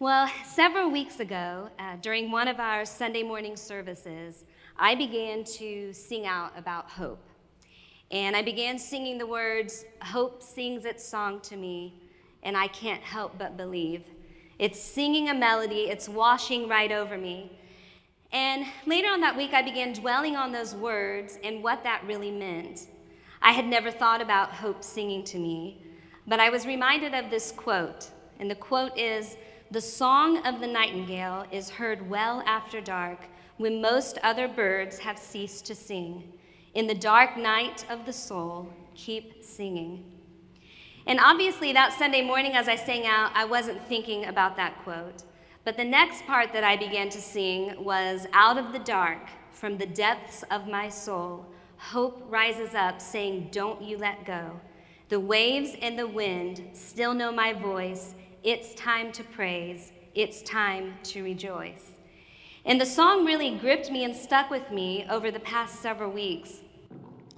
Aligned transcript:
Well, 0.00 0.30
several 0.44 0.92
weeks 0.92 1.18
ago, 1.18 1.70
uh, 1.76 1.96
during 2.00 2.30
one 2.30 2.46
of 2.46 2.60
our 2.60 2.84
Sunday 2.84 3.24
morning 3.24 3.56
services, 3.56 4.44
I 4.78 4.94
began 4.94 5.42
to 5.58 5.92
sing 5.92 6.24
out 6.24 6.52
about 6.56 6.88
hope. 6.88 7.18
And 8.12 8.36
I 8.36 8.42
began 8.42 8.78
singing 8.78 9.18
the 9.18 9.26
words, 9.26 9.84
Hope 10.00 10.40
sings 10.40 10.84
its 10.84 11.04
song 11.04 11.40
to 11.40 11.56
me, 11.56 12.00
and 12.44 12.56
I 12.56 12.68
can't 12.68 13.02
help 13.02 13.38
but 13.38 13.56
believe. 13.56 14.04
It's 14.60 14.80
singing 14.80 15.30
a 15.30 15.34
melody, 15.34 15.88
it's 15.90 16.08
washing 16.08 16.68
right 16.68 16.92
over 16.92 17.18
me. 17.18 17.58
And 18.30 18.66
later 18.86 19.08
on 19.08 19.20
that 19.22 19.36
week, 19.36 19.52
I 19.52 19.62
began 19.62 19.94
dwelling 19.94 20.36
on 20.36 20.52
those 20.52 20.76
words 20.76 21.40
and 21.42 21.60
what 21.60 21.82
that 21.82 22.04
really 22.06 22.30
meant. 22.30 22.86
I 23.42 23.50
had 23.50 23.66
never 23.66 23.90
thought 23.90 24.22
about 24.22 24.52
hope 24.52 24.84
singing 24.84 25.24
to 25.24 25.38
me, 25.38 25.82
but 26.24 26.38
I 26.38 26.50
was 26.50 26.66
reminded 26.66 27.14
of 27.14 27.30
this 27.30 27.50
quote. 27.50 28.10
And 28.38 28.48
the 28.48 28.54
quote 28.54 28.96
is 28.96 29.36
The 29.70 29.82
song 29.82 30.46
of 30.46 30.60
the 30.60 30.66
nightingale 30.66 31.44
is 31.52 31.68
heard 31.68 32.08
well 32.08 32.42
after 32.46 32.80
dark 32.80 33.18
when 33.58 33.82
most 33.82 34.16
other 34.22 34.48
birds 34.48 34.98
have 35.00 35.18
ceased 35.18 35.66
to 35.66 35.74
sing. 35.74 36.32
In 36.72 36.86
the 36.86 36.94
dark 36.94 37.36
night 37.36 37.84
of 37.90 38.06
the 38.06 38.12
soul, 38.14 38.72
keep 38.94 39.44
singing. 39.44 40.10
And 41.06 41.20
obviously, 41.20 41.74
that 41.74 41.92
Sunday 41.92 42.22
morning 42.22 42.52
as 42.54 42.66
I 42.66 42.76
sang 42.76 43.04
out, 43.04 43.30
I 43.34 43.44
wasn't 43.44 43.82
thinking 43.82 44.24
about 44.24 44.56
that 44.56 44.82
quote. 44.84 45.24
But 45.64 45.76
the 45.76 45.84
next 45.84 46.24
part 46.24 46.54
that 46.54 46.64
I 46.64 46.78
began 46.78 47.10
to 47.10 47.20
sing 47.20 47.84
was 47.84 48.26
Out 48.32 48.56
of 48.56 48.72
the 48.72 48.78
dark, 48.78 49.28
from 49.50 49.76
the 49.76 49.86
depths 49.86 50.44
of 50.50 50.66
my 50.66 50.88
soul, 50.88 51.44
hope 51.76 52.24
rises 52.30 52.74
up, 52.74 53.02
saying, 53.02 53.48
Don't 53.52 53.82
you 53.82 53.98
let 53.98 54.24
go. 54.24 54.60
The 55.10 55.20
waves 55.20 55.72
and 55.82 55.98
the 55.98 56.08
wind 56.08 56.70
still 56.72 57.12
know 57.12 57.32
my 57.32 57.52
voice. 57.52 58.14
It's 58.44 58.72
time 58.74 59.10
to 59.12 59.24
praise, 59.24 59.90
it's 60.14 60.42
time 60.42 60.94
to 61.04 61.24
rejoice. 61.24 61.90
And 62.64 62.80
the 62.80 62.86
song 62.86 63.24
really 63.24 63.56
gripped 63.56 63.90
me 63.90 64.04
and 64.04 64.14
stuck 64.14 64.48
with 64.48 64.70
me 64.70 65.04
over 65.10 65.32
the 65.32 65.40
past 65.40 65.80
several 65.80 66.12
weeks. 66.12 66.60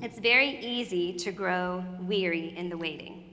It's 0.03 0.19
very 0.19 0.59
easy 0.61 1.15
to 1.15 1.33
grow 1.33 1.85
weary 2.01 2.55
in 2.57 2.69
the 2.69 2.77
waiting. 2.77 3.25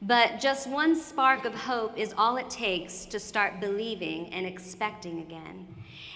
But 0.00 0.40
just 0.40 0.70
one 0.70 0.96
spark 0.98 1.44
of 1.44 1.54
hope 1.54 1.98
is 1.98 2.14
all 2.16 2.38
it 2.38 2.48
takes 2.48 3.04
to 3.06 3.20
start 3.20 3.60
believing 3.60 4.32
and 4.32 4.46
expecting 4.46 5.20
again. 5.20 5.66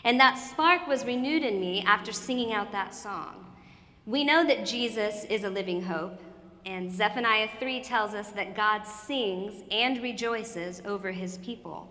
And 0.05 0.19
that 0.19 0.39
spark 0.39 0.87
was 0.87 1.05
renewed 1.05 1.42
in 1.42 1.61
me 1.61 1.83
after 1.87 2.11
singing 2.11 2.55
out 2.55 2.73
that 2.73 2.95
song. 2.95 3.45
We 4.07 4.25
know 4.25 4.47
that 4.47 4.65
Jesus 4.65 5.25
is 5.25 5.45
a 5.45 5.51
living 5.51 5.83
hope, 5.83 6.20
and 6.67 6.91
Zephaniah 6.91 7.48
3 7.59 7.83
tells 7.83 8.15
us 8.15 8.31
that 8.31 8.57
God 8.57 8.84
sings 8.84 9.62
and 9.70 10.03
rejoices 10.03 10.81
over 10.84 11.12
his 11.12 11.39
people. 11.39 11.89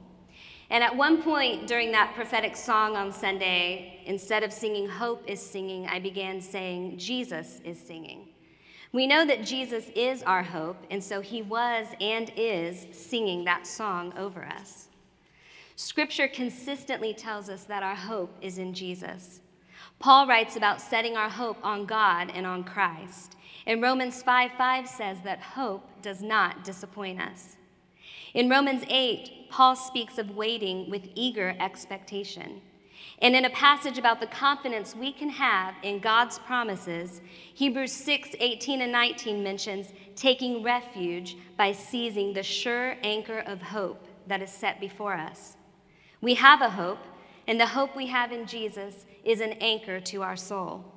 And 0.70 0.84
at 0.84 0.96
one 0.96 1.22
point 1.22 1.68
during 1.68 1.92
that 1.92 2.14
prophetic 2.16 2.56
song 2.56 2.96
on 2.96 3.12
Sunday, 3.12 4.02
instead 4.06 4.42
of 4.44 4.52
singing 4.52 4.90
Hope 4.90 5.24
is 5.28 5.40
singing, 5.40 5.88
I 5.88 6.00
began 6.00 6.42
saying 6.42 6.98
Jesus 6.98 7.60
is 7.64 7.80
singing. 7.80 8.30
We 8.92 9.08
know 9.08 9.26
that 9.26 9.44
Jesus 9.44 9.90
is 9.96 10.24
our 10.24 10.44
hope, 10.44 10.78
and 10.92 11.04
so 11.04 11.22
he 11.22 11.42
was 11.42 11.88
and 12.00 12.32
is 12.36 12.86
singing 12.92 13.44
that 13.44 13.66
song 13.68 14.14
over 14.18 14.46
us. 14.46 14.88
Scripture 15.76 16.28
consistently 16.28 17.14
tells 17.14 17.50
us 17.50 17.64
that 17.64 17.82
our 17.84 17.96
hope 17.96 18.36
is 18.42 18.60
in 18.60 18.74
Jesus. 18.74 19.42
Paul 20.00 20.28
writes 20.28 20.56
about 20.56 20.82
setting 20.82 21.18
our 21.18 21.30
hope 21.30 21.58
on 21.64 21.86
God 21.86 22.32
and 22.34 22.46
on 22.46 22.64
Christ. 22.64 23.36
And 23.66 23.82
Romans 23.82 24.22
5 24.22 24.52
5 24.58 24.88
says 24.88 25.18
that 25.24 25.40
hope 25.40 26.02
does 26.02 26.22
not 26.22 26.64
disappoint 26.64 27.22
us. 27.22 27.56
In 28.34 28.50
Romans 28.50 28.84
8, 28.90 29.50
Paul 29.50 29.76
speaks 29.76 30.18
of 30.18 30.36
waiting 30.36 30.90
with 30.90 31.10
eager 31.16 31.56
expectation. 31.60 32.62
And 33.20 33.36
in 33.36 33.46
a 33.46 33.50
passage 33.52 33.98
about 33.98 34.20
the 34.20 34.28
confidence 34.28 34.96
we 34.96 35.14
can 35.14 35.30
have 35.30 35.76
in 35.84 36.00
God's 36.00 36.40
promises, 36.40 37.22
Hebrews 37.54 37.92
6 37.92 38.30
18 38.40 38.82
and 38.82 38.92
19 38.92 39.44
mentions 39.44 39.94
taking 40.16 40.64
refuge 40.64 41.38
by 41.58 41.72
seizing 41.72 42.34
the 42.34 42.44
sure 42.44 42.98
anchor 43.04 43.40
of 43.40 43.62
hope 43.62 44.08
that 44.28 44.42
is 44.42 44.52
set 44.52 44.80
before 44.80 45.14
us. 45.14 45.56
We 46.22 46.36
have 46.36 46.62
a 46.62 46.70
hope, 46.70 47.00
and 47.48 47.60
the 47.60 47.68
hope 47.68 47.96
we 47.96 48.08
have 48.08 48.32
in 48.32 48.46
Jesus 48.46 49.06
is 49.24 49.42
an 49.42 49.54
anchor 49.54 50.00
to 50.00 50.22
our 50.22 50.38
soul. 50.38 50.93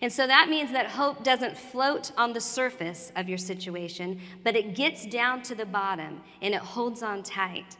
And 0.00 0.12
so 0.12 0.26
that 0.26 0.48
means 0.48 0.72
that 0.72 0.86
hope 0.86 1.22
doesn't 1.22 1.56
float 1.56 2.12
on 2.16 2.32
the 2.32 2.40
surface 2.40 3.12
of 3.16 3.28
your 3.28 3.38
situation, 3.38 4.20
but 4.42 4.56
it 4.56 4.74
gets 4.74 5.06
down 5.06 5.42
to 5.42 5.54
the 5.54 5.66
bottom 5.66 6.20
and 6.42 6.54
it 6.54 6.60
holds 6.60 7.02
on 7.02 7.22
tight. 7.22 7.76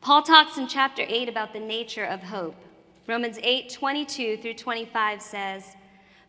Paul 0.00 0.22
talks 0.22 0.56
in 0.56 0.66
chapter 0.66 1.04
8 1.06 1.28
about 1.28 1.52
the 1.52 1.60
nature 1.60 2.04
of 2.04 2.22
hope. 2.22 2.56
Romans 3.06 3.38
8 3.42 3.70
22 3.70 4.38
through 4.38 4.54
25 4.54 5.20
says, 5.20 5.76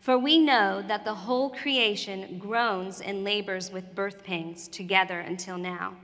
For 0.00 0.18
we 0.18 0.38
know 0.38 0.82
that 0.86 1.04
the 1.04 1.14
whole 1.14 1.50
creation 1.50 2.38
groans 2.38 3.00
and 3.00 3.24
labors 3.24 3.70
with 3.70 3.94
birth 3.94 4.24
pangs 4.24 4.68
together 4.68 5.20
until 5.20 5.56
now. 5.56 5.94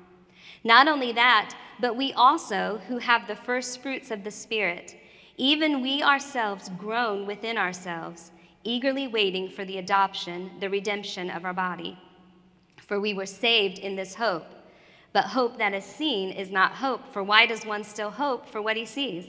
Not 0.65 0.89
only 0.89 1.13
that, 1.13 1.55
but 1.81 1.97
we 1.97 2.13
also, 2.13 2.81
who 2.89 2.99
have 2.99 3.27
the 3.27 3.37
first 3.37 3.81
fruits 3.81 4.11
of 4.11 4.25
the 4.25 4.31
Spirit, 4.31 4.97
even 5.37 5.81
we 5.81 6.03
ourselves 6.03 6.71
groan 6.79 7.27
within 7.27 7.57
ourselves, 7.57 8.33
eagerly 8.69 9.09
waiting 9.09 9.49
for 9.49 9.65
the 9.65 9.79
adoption, 9.79 10.51
the 10.61 10.69
redemption 10.69 11.31
of 11.31 11.47
our 11.47 11.55
body. 11.55 11.99
For 12.77 13.01
we 13.01 13.15
were 13.15 13.25
saved 13.25 13.79
in 13.79 13.97
this 13.97 14.15
hope. 14.15 14.45
But 15.15 15.25
hope 15.25 15.57
that 15.57 15.73
is 15.73 15.85
seen 15.85 16.31
is 16.31 16.51
not 16.51 16.73
hope, 16.73 17.11
for 17.11 17.23
why 17.23 17.47
does 17.47 17.65
one 17.65 17.83
still 17.83 18.11
hope 18.11 18.47
for 18.47 18.61
what 18.61 18.77
he 18.77 18.85
sees? 18.85 19.25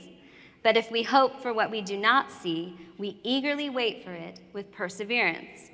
But 0.61 0.75
if 0.75 0.91
we 0.91 1.03
hope 1.03 1.41
for 1.41 1.53
what 1.53 1.71
we 1.71 1.79
do 1.81 1.97
not 1.97 2.29
see, 2.29 2.77
we 2.97 3.17
eagerly 3.23 3.69
wait 3.69 4.03
for 4.03 4.11
it 4.11 4.41
with 4.51 4.73
perseverance. 4.73 5.71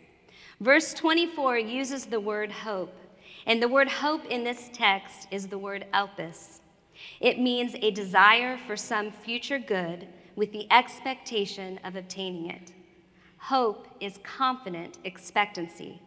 Verse 0.61 0.93
24 0.93 1.57
uses 1.57 2.05
the 2.05 2.19
word 2.19 2.51
hope, 2.51 2.95
and 3.47 3.63
the 3.63 3.67
word 3.67 3.89
hope 3.89 4.25
in 4.25 4.43
this 4.43 4.69
text 4.73 5.27
is 5.31 5.47
the 5.47 5.57
word 5.57 5.87
elpis. 5.91 6.59
It 7.19 7.39
means 7.39 7.75
a 7.81 7.89
desire 7.89 8.59
for 8.59 8.77
some 8.77 9.09
future 9.09 9.57
good 9.57 10.07
with 10.35 10.51
the 10.51 10.71
expectation 10.71 11.79
of 11.83 11.95
obtaining 11.95 12.51
it. 12.51 12.74
Hope 13.49 13.87
is 13.99 14.17
confident 14.23 14.97
expectancy. 15.03 16.01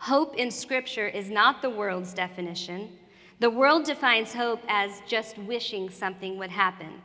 Hope 0.00 0.34
in 0.34 0.50
Scripture 0.50 1.06
is 1.06 1.30
not 1.30 1.62
the 1.62 1.70
world's 1.70 2.12
definition. 2.12 2.98
The 3.38 3.48
world 3.48 3.84
defines 3.84 4.34
hope 4.34 4.60
as 4.66 5.00
just 5.06 5.38
wishing 5.38 5.88
something 5.88 6.36
would 6.38 6.50
happen. 6.50 7.00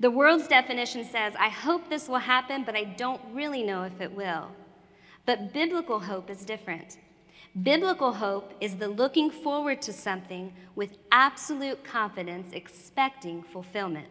The 0.00 0.10
world's 0.10 0.48
definition 0.48 1.04
says, 1.04 1.34
I 1.38 1.48
hope 1.48 1.88
this 1.88 2.08
will 2.08 2.18
happen, 2.18 2.64
but 2.64 2.74
I 2.74 2.82
don't 2.82 3.20
really 3.32 3.62
know 3.62 3.84
if 3.84 4.00
it 4.00 4.10
will. 4.10 4.48
But 5.26 5.52
biblical 5.52 6.00
hope 6.00 6.28
is 6.28 6.44
different. 6.44 6.98
Biblical 7.62 8.14
hope 8.14 8.52
is 8.60 8.74
the 8.74 8.88
looking 8.88 9.30
forward 9.30 9.80
to 9.82 9.92
something 9.92 10.52
with 10.74 10.98
absolute 11.12 11.84
confidence, 11.84 12.48
expecting 12.52 13.44
fulfillment. 13.44 14.08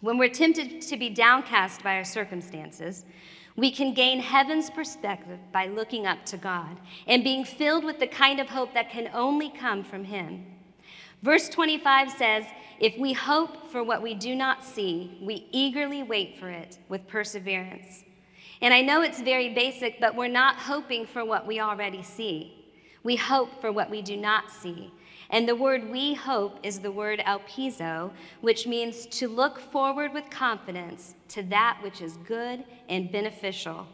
When 0.00 0.16
we're 0.16 0.30
tempted 0.30 0.80
to 0.80 0.96
be 0.96 1.10
downcast 1.10 1.84
by 1.84 1.96
our 1.96 2.04
circumstances, 2.04 3.04
we 3.56 3.70
can 3.70 3.92
gain 3.92 4.20
heaven's 4.20 4.70
perspective 4.70 5.38
by 5.52 5.66
looking 5.66 6.06
up 6.06 6.24
to 6.26 6.36
God 6.36 6.80
and 7.06 7.22
being 7.22 7.44
filled 7.44 7.84
with 7.84 8.00
the 8.00 8.06
kind 8.06 8.40
of 8.40 8.48
hope 8.48 8.72
that 8.74 8.90
can 8.90 9.10
only 9.12 9.50
come 9.50 9.84
from 9.84 10.04
Him. 10.04 10.46
Verse 11.22 11.48
25 11.48 12.10
says, 12.10 12.44
If 12.80 12.98
we 12.98 13.12
hope 13.12 13.70
for 13.70 13.84
what 13.84 14.02
we 14.02 14.14
do 14.14 14.34
not 14.34 14.64
see, 14.64 15.18
we 15.22 15.46
eagerly 15.52 16.02
wait 16.02 16.38
for 16.38 16.48
it 16.48 16.78
with 16.88 17.06
perseverance. 17.06 18.04
And 18.60 18.72
I 18.72 18.80
know 18.80 19.02
it's 19.02 19.20
very 19.20 19.52
basic, 19.52 20.00
but 20.00 20.14
we're 20.14 20.28
not 20.28 20.56
hoping 20.56 21.06
for 21.06 21.24
what 21.24 21.46
we 21.46 21.60
already 21.60 22.02
see. 22.02 22.64
We 23.02 23.16
hope 23.16 23.60
for 23.60 23.70
what 23.70 23.90
we 23.90 24.02
do 24.02 24.16
not 24.16 24.50
see. 24.50 24.92
And 25.30 25.48
the 25.48 25.56
word 25.56 25.90
we 25.90 26.14
hope 26.14 26.58
is 26.62 26.78
the 26.78 26.92
word 26.92 27.20
elpizo, 27.20 28.12
which 28.40 28.66
means 28.66 29.06
to 29.06 29.28
look 29.28 29.58
forward 29.58 30.12
with 30.12 30.28
confidence 30.30 31.14
to 31.32 31.42
that 31.44 31.78
which 31.82 32.00
is 32.00 32.16
good 32.18 32.64
and 32.88 33.10
beneficial. 33.10 33.86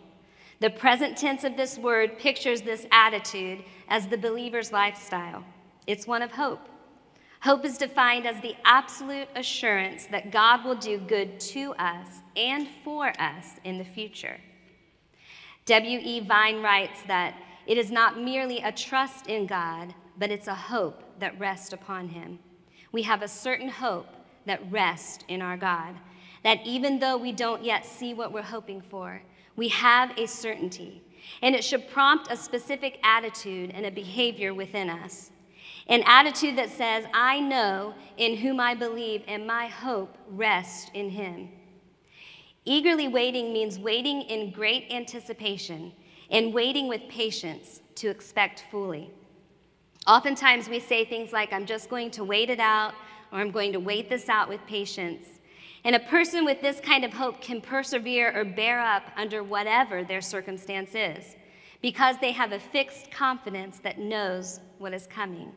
The 0.61 0.70
present 0.70 1.17
tense 1.17 1.44
of 1.44 1.56
this 1.56 1.79
word 1.79 2.19
pictures 2.19 2.62
this 2.62 2.87
attitude 2.90 3.64
as 3.88 4.08
the 4.08 4.19
believer's 4.19 4.73
lifestyle. 4.73 5.44
It's 5.87 6.06
one 6.06 6.23
of 6.23 6.32
hope. 6.32 6.69
Hope 7.40 7.64
is 7.64 7.79
defined 7.79 8.26
as 8.26 8.40
the 8.43 8.56
absolute 8.64 9.29
assurance 9.37 10.06
that 10.06 10.32
God 10.32 10.64
will 10.64 10.75
do 10.75 10.99
good 10.99 11.38
to 11.40 11.73
us 11.75 12.08
and 12.37 12.67
for 12.82 13.12
us 13.20 13.61
in 13.62 13.79
the 13.79 13.84
future. 13.84 14.38
W.E. 15.67 16.20
Vine 16.20 16.62
writes 16.62 17.02
that 17.06 17.34
it 17.67 17.79
is 17.79 17.93
not 17.93 18.19
merely 18.19 18.58
a 18.58 18.73
trust 18.73 19.29
in 19.29 19.46
God, 19.46 19.94
but 20.19 20.31
it's 20.31 20.49
a 20.49 20.55
hope 20.55 21.02
that 21.20 21.38
rests 21.38 21.73
upon 21.73 22.08
Him. 22.08 22.41
We 22.91 23.02
have 23.02 23.23
a 23.23 23.29
certain 23.29 23.69
hope 23.69 24.08
that 24.46 24.73
rests 24.73 25.23
in 25.29 25.43
our 25.43 25.56
God, 25.56 25.94
that 26.44 26.64
even 26.64 26.99
though 26.99 27.17
we 27.17 27.32
don't 27.32 27.64
yet 27.64 27.85
see 27.85 28.14
what 28.14 28.32
we're 28.32 28.43
hoping 28.43 28.81
for, 28.81 29.23
we 29.56 29.69
have 29.69 30.17
a 30.17 30.26
certainty, 30.26 31.02
and 31.43 31.55
it 31.55 31.64
should 31.64 31.90
prompt 31.90 32.31
a 32.31 32.37
specific 32.37 33.00
attitude 33.02 33.73
and 33.75 33.85
a 33.85 33.90
behavior 33.90 34.55
within 34.55 34.88
us. 34.88 35.31
An 35.88 36.02
attitude 36.06 36.56
that 36.58 36.70
says, 36.70 37.06
I 37.14 37.40
know 37.40 37.94
in 38.17 38.37
whom 38.37 38.61
I 38.61 38.75
believe, 38.75 39.23
and 39.26 39.46
my 39.46 39.67
hope 39.67 40.17
rests 40.31 40.90
in 40.94 41.11
him. 41.11 41.49
Eagerly 42.64 43.08
waiting 43.08 43.52
means 43.52 43.79
waiting 43.79 44.23
in 44.23 44.50
great 44.50 44.93
anticipation 44.93 45.93
and 46.31 46.52
waiting 46.52 46.87
with 46.87 47.08
patience 47.08 47.81
to 47.94 48.08
expect 48.08 48.64
fully. 48.70 49.11
Oftentimes 50.06 50.69
we 50.69 50.79
say 50.79 51.05
things 51.05 51.32
like, 51.32 51.52
I'm 51.52 51.67
just 51.67 51.88
going 51.88 52.11
to 52.12 52.25
wait 52.25 52.50
it 52.50 52.61
out, 52.61 52.93
or 53.32 53.41
I'm 53.41 53.50
going 53.50 53.73
to 53.73 53.81
wait 53.81 54.08
this 54.11 54.29
out 54.29 54.49
with 54.49 54.61
patience. 54.67 55.38
And 55.85 55.95
a 55.95 56.01
person 56.01 56.45
with 56.45 56.61
this 56.61 56.81
kind 56.81 57.05
of 57.05 57.13
hope 57.13 57.41
can 57.41 57.61
persevere 57.61 58.33
or 58.35 58.45
bear 58.45 58.81
up 58.81 59.05
under 59.17 59.43
whatever 59.43 60.05
their 60.05 60.21
circumstance 60.21 60.95
is 60.95 61.37
because 61.81 62.17
they 62.19 62.33
have 62.33 62.53
a 62.53 62.59
fixed 62.59 63.11
confidence 63.11 63.79
that 63.79 63.99
knows 63.99 64.61
what 64.79 64.93
is 64.93 65.07
coming. 65.07 65.53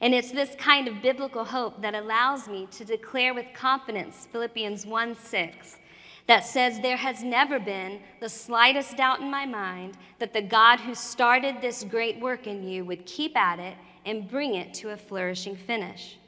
And 0.00 0.14
it's 0.14 0.30
this 0.30 0.54
kind 0.56 0.86
of 0.86 1.02
biblical 1.02 1.44
hope 1.44 1.80
that 1.82 1.94
allows 1.94 2.48
me 2.48 2.68
to 2.72 2.84
declare 2.84 3.34
with 3.34 3.46
confidence 3.54 4.28
Philippians 4.30 4.86
1 4.86 5.14
6 5.16 5.78
that 6.26 6.44
says, 6.44 6.80
There 6.80 6.96
has 6.96 7.22
never 7.22 7.58
been 7.58 8.00
the 8.20 8.28
slightest 8.28 8.96
doubt 8.96 9.20
in 9.20 9.30
my 9.30 9.46
mind 9.46 9.96
that 10.18 10.32
the 10.32 10.42
God 10.42 10.80
who 10.80 10.94
started 10.94 11.60
this 11.60 11.84
great 11.84 12.20
work 12.20 12.46
in 12.46 12.62
you 12.62 12.84
would 12.84 13.06
keep 13.06 13.36
at 13.36 13.58
it 13.58 13.76
and 14.04 14.30
bring 14.30 14.54
it 14.54 14.74
to 14.74 14.90
a 14.90 14.96
flourishing 14.96 15.56
finish. 15.56 16.18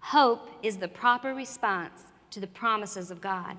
Hope 0.00 0.48
is 0.62 0.76
the 0.76 0.88
proper 0.88 1.34
response 1.34 2.02
to 2.30 2.40
the 2.40 2.46
promises 2.46 3.10
of 3.10 3.20
God. 3.20 3.58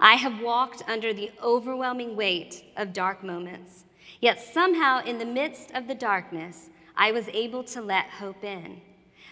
I 0.00 0.14
have 0.14 0.40
walked 0.40 0.82
under 0.88 1.12
the 1.12 1.30
overwhelming 1.42 2.16
weight 2.16 2.64
of 2.76 2.92
dark 2.92 3.22
moments, 3.22 3.84
yet 4.20 4.40
somehow 4.40 5.04
in 5.04 5.18
the 5.18 5.24
midst 5.24 5.70
of 5.72 5.86
the 5.86 5.94
darkness, 5.94 6.70
I 6.96 7.12
was 7.12 7.28
able 7.28 7.62
to 7.64 7.80
let 7.80 8.06
hope 8.06 8.42
in. 8.44 8.80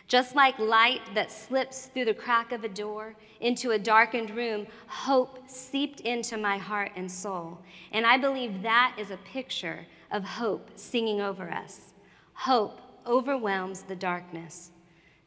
Just 0.07 0.35
like 0.35 0.59
light 0.59 1.03
that 1.15 1.31
slips 1.31 1.87
through 1.87 2.07
the 2.07 2.15
crack 2.15 2.53
of 2.53 2.65
a 2.65 2.69
door 2.69 3.15
into 3.41 3.71
a 3.71 3.79
darkened 3.79 4.31
room, 4.31 4.67
hope 4.89 5.49
seeped 5.49 6.01
into 6.01 6.37
my 6.37 6.59
heart 6.59 6.91
and 6.97 7.11
soul. 7.11 7.59
And 7.93 8.05
I 8.05 8.17
believe 8.17 8.63
that 8.63 8.97
is 8.99 9.11
a 9.11 9.17
picture 9.19 9.87
of 10.11 10.25
hope 10.25 10.71
singing 10.75 11.21
over 11.21 11.51
us. 11.51 11.95
Hope 12.35 12.81
overwhelms 13.07 13.83
the 13.83 13.95
darkness. 13.95 14.73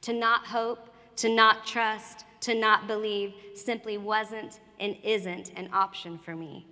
To 0.01 0.11
not 0.11 0.47
hope, 0.47 0.89
to 1.17 1.29
not 1.29 1.65
trust, 1.65 2.25
to 2.43 2.53
not 2.53 2.87
believe 2.87 3.33
simply 3.55 3.97
wasn't 3.97 4.59
and 4.79 4.97
isn't 5.03 5.51
an 5.55 5.69
option 5.71 6.17
for 6.17 6.35
me 6.35 6.67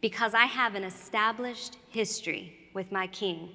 because 0.00 0.34
I 0.34 0.46
have 0.46 0.74
an 0.74 0.82
established 0.82 1.78
history 1.88 2.70
with 2.74 2.90
my 2.90 3.06
King. 3.06 3.50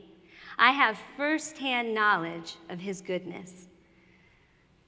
I 0.58 0.72
have 0.72 0.98
firsthand 1.18 1.94
knowledge 1.94 2.56
of 2.69 2.80
his 2.80 3.02
goodness. 3.02 3.68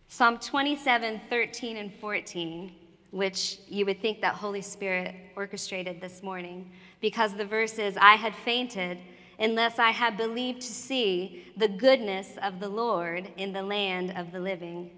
Psalm 0.07 0.39
27, 0.39 1.21
13, 1.29 1.77
and 1.77 1.93
14, 1.93 2.71
which 3.11 3.59
you 3.67 3.85
would 3.85 4.01
think 4.01 4.21
that 4.21 4.35
Holy 4.35 4.61
Spirit 4.61 5.13
orchestrated 5.35 5.99
this 5.99 6.23
morning, 6.23 6.71
because 7.01 7.33
the 7.33 7.45
verse 7.45 7.77
is, 7.77 7.97
I 7.97 8.15
had 8.15 8.33
fainted 8.33 8.99
unless 9.37 9.79
I 9.79 9.91
had 9.91 10.17
believed 10.17 10.61
to 10.61 10.73
see 10.73 11.45
the 11.57 11.67
goodness 11.67 12.37
of 12.41 12.59
the 12.59 12.69
Lord 12.69 13.31
in 13.37 13.51
the 13.51 13.63
land 13.63 14.13
of 14.17 14.31
the 14.31 14.39
living. 14.39 14.91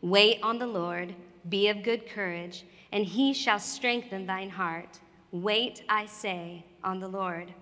Wait 0.00 0.38
on 0.42 0.58
the 0.58 0.66
Lord, 0.66 1.14
be 1.48 1.68
of 1.68 1.82
good 1.82 2.08
courage, 2.08 2.64
and 2.92 3.04
he 3.04 3.32
shall 3.32 3.58
strengthen 3.58 4.26
thine 4.26 4.50
heart. 4.50 5.00
Wait, 5.32 5.82
I 5.88 6.06
say, 6.06 6.64
on 6.82 7.00
the 7.00 7.08
Lord. 7.08 7.52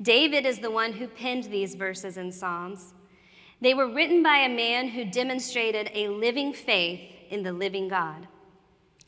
David 0.00 0.46
is 0.46 0.58
the 0.60 0.70
one 0.70 0.92
who 0.92 1.08
penned 1.08 1.44
these 1.44 1.74
verses 1.74 2.16
in 2.16 2.32
Psalms. 2.32 2.94
They 3.60 3.74
were 3.74 3.92
written 3.92 4.22
by 4.22 4.38
a 4.38 4.48
man 4.48 4.88
who 4.88 5.04
demonstrated 5.04 5.90
a 5.92 6.08
living 6.08 6.52
faith 6.52 7.00
in 7.30 7.42
the 7.42 7.52
living 7.52 7.88
God. 7.88 8.26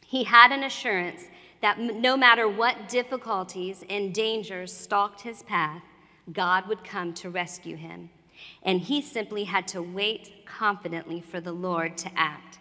He 0.05 0.25
had 0.25 0.50
an 0.50 0.64
assurance 0.64 1.26
that 1.62 1.78
no 1.78 2.17
matter 2.17 2.49
what 2.49 2.88
difficulties 2.88 3.84
and 3.88 4.12
dangers 4.12 4.72
stalked 4.72 5.20
his 5.20 5.43
path, 5.44 5.82
God 6.32 6.67
would 6.69 6.84
come 6.84 7.14
to 7.14 7.31
rescue 7.31 7.76
him. 7.76 8.11
And 8.62 8.81
he 8.81 9.02
simply 9.02 9.44
had 9.44 9.69
to 9.69 9.82
wait 9.82 10.40
confidently 10.58 11.20
for 11.20 11.41
the 11.41 11.52
Lord 11.52 11.97
to 11.99 12.11
act. 12.17 12.58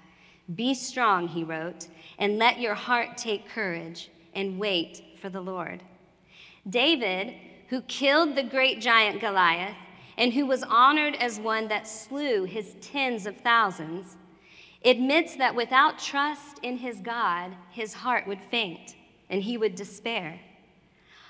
Be 0.56 0.74
strong, 0.74 1.28
he 1.28 1.44
wrote, 1.44 1.88
and 2.18 2.38
let 2.38 2.60
your 2.60 2.76
heart 2.76 3.18
take 3.18 3.50
courage 3.50 4.10
and 4.34 4.60
wait 4.60 5.04
for 5.22 5.30
the 5.30 5.42
Lord. 5.42 5.84
David, 6.68 7.36
who 7.70 7.82
killed 7.82 8.36
the 8.36 8.44
great 8.44 8.82
giant 8.82 9.22
Goliath, 9.22 9.76
and 10.18 10.34
who 10.34 10.46
was 10.46 10.64
honored 10.64 11.16
as 11.16 11.40
one 11.40 11.68
that 11.70 11.88
slew 11.88 12.44
his 12.44 12.76
tens 12.82 13.26
of 13.26 13.38
thousands, 13.38 14.18
admits 14.84 15.36
that 15.36 15.56
without 15.56 16.00
trust 16.00 16.60
in 16.64 16.78
his 16.78 17.00
God, 17.00 17.56
his 17.72 17.94
heart 17.94 18.28
would 18.28 18.42
faint 18.42 18.96
and 19.30 19.44
he 19.44 19.58
would 19.58 19.76
despair. 19.76 20.40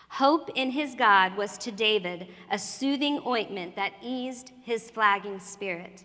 Hope 0.10 0.50
in 0.56 0.72
his 0.72 0.96
God 0.96 1.38
was 1.38 1.58
to 1.60 1.72
David 1.72 2.28
a 2.50 2.58
soothing 2.58 3.22
ointment 3.28 3.76
that 3.76 3.94
eased 4.02 4.52
his 4.64 4.90
flagging 4.90 5.40
spirit. 5.40 6.04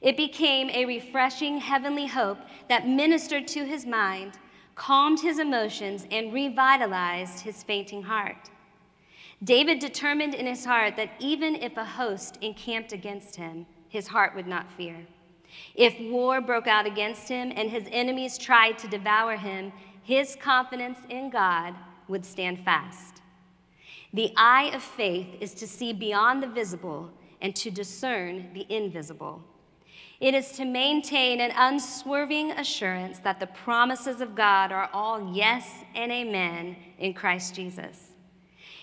It 0.00 0.16
became 0.16 0.70
a 0.70 0.84
refreshing 0.84 1.58
heavenly 1.58 2.06
hope 2.06 2.38
that 2.68 2.88
ministered 2.88 3.48
to 3.48 3.64
his 3.64 3.84
mind, 3.84 4.38
calmed 4.74 5.20
his 5.20 5.38
emotions, 5.38 6.06
and 6.10 6.32
revitalized 6.32 7.40
his 7.40 7.62
fainting 7.62 8.04
heart. 8.04 8.50
David 9.42 9.78
determined 9.78 10.34
in 10.34 10.46
his 10.46 10.64
heart 10.64 10.96
that 10.96 11.10
even 11.18 11.56
if 11.56 11.76
a 11.76 11.84
host 11.84 12.38
encamped 12.40 12.92
against 12.92 13.36
him, 13.36 13.66
his 13.88 14.08
heart 14.08 14.34
would 14.34 14.46
not 14.46 14.70
fear. 14.70 15.06
If 15.74 15.98
war 16.00 16.40
broke 16.40 16.66
out 16.66 16.86
against 16.86 17.28
him 17.28 17.52
and 17.54 17.70
his 17.70 17.84
enemies 17.90 18.38
tried 18.38 18.78
to 18.78 18.88
devour 18.88 19.36
him, 19.36 19.72
his 20.02 20.36
confidence 20.36 20.98
in 21.08 21.30
God 21.30 21.74
would 22.06 22.24
stand 22.24 22.60
fast. 22.60 23.22
The 24.12 24.32
eye 24.36 24.70
of 24.74 24.82
faith 24.82 25.28
is 25.40 25.54
to 25.54 25.66
see 25.66 25.92
beyond 25.92 26.42
the 26.42 26.48
visible 26.48 27.10
and 27.40 27.54
to 27.56 27.70
discern 27.70 28.50
the 28.54 28.66
invisible. 28.68 29.42
It 30.20 30.34
is 30.34 30.50
to 30.52 30.64
maintain 30.64 31.40
an 31.40 31.52
unswerving 31.54 32.50
assurance 32.52 33.20
that 33.20 33.38
the 33.38 33.46
promises 33.46 34.20
of 34.20 34.34
God 34.34 34.72
are 34.72 34.90
all 34.92 35.32
yes 35.32 35.68
and 35.94 36.10
amen 36.10 36.76
in 36.98 37.14
Christ 37.14 37.54
Jesus. 37.54 38.10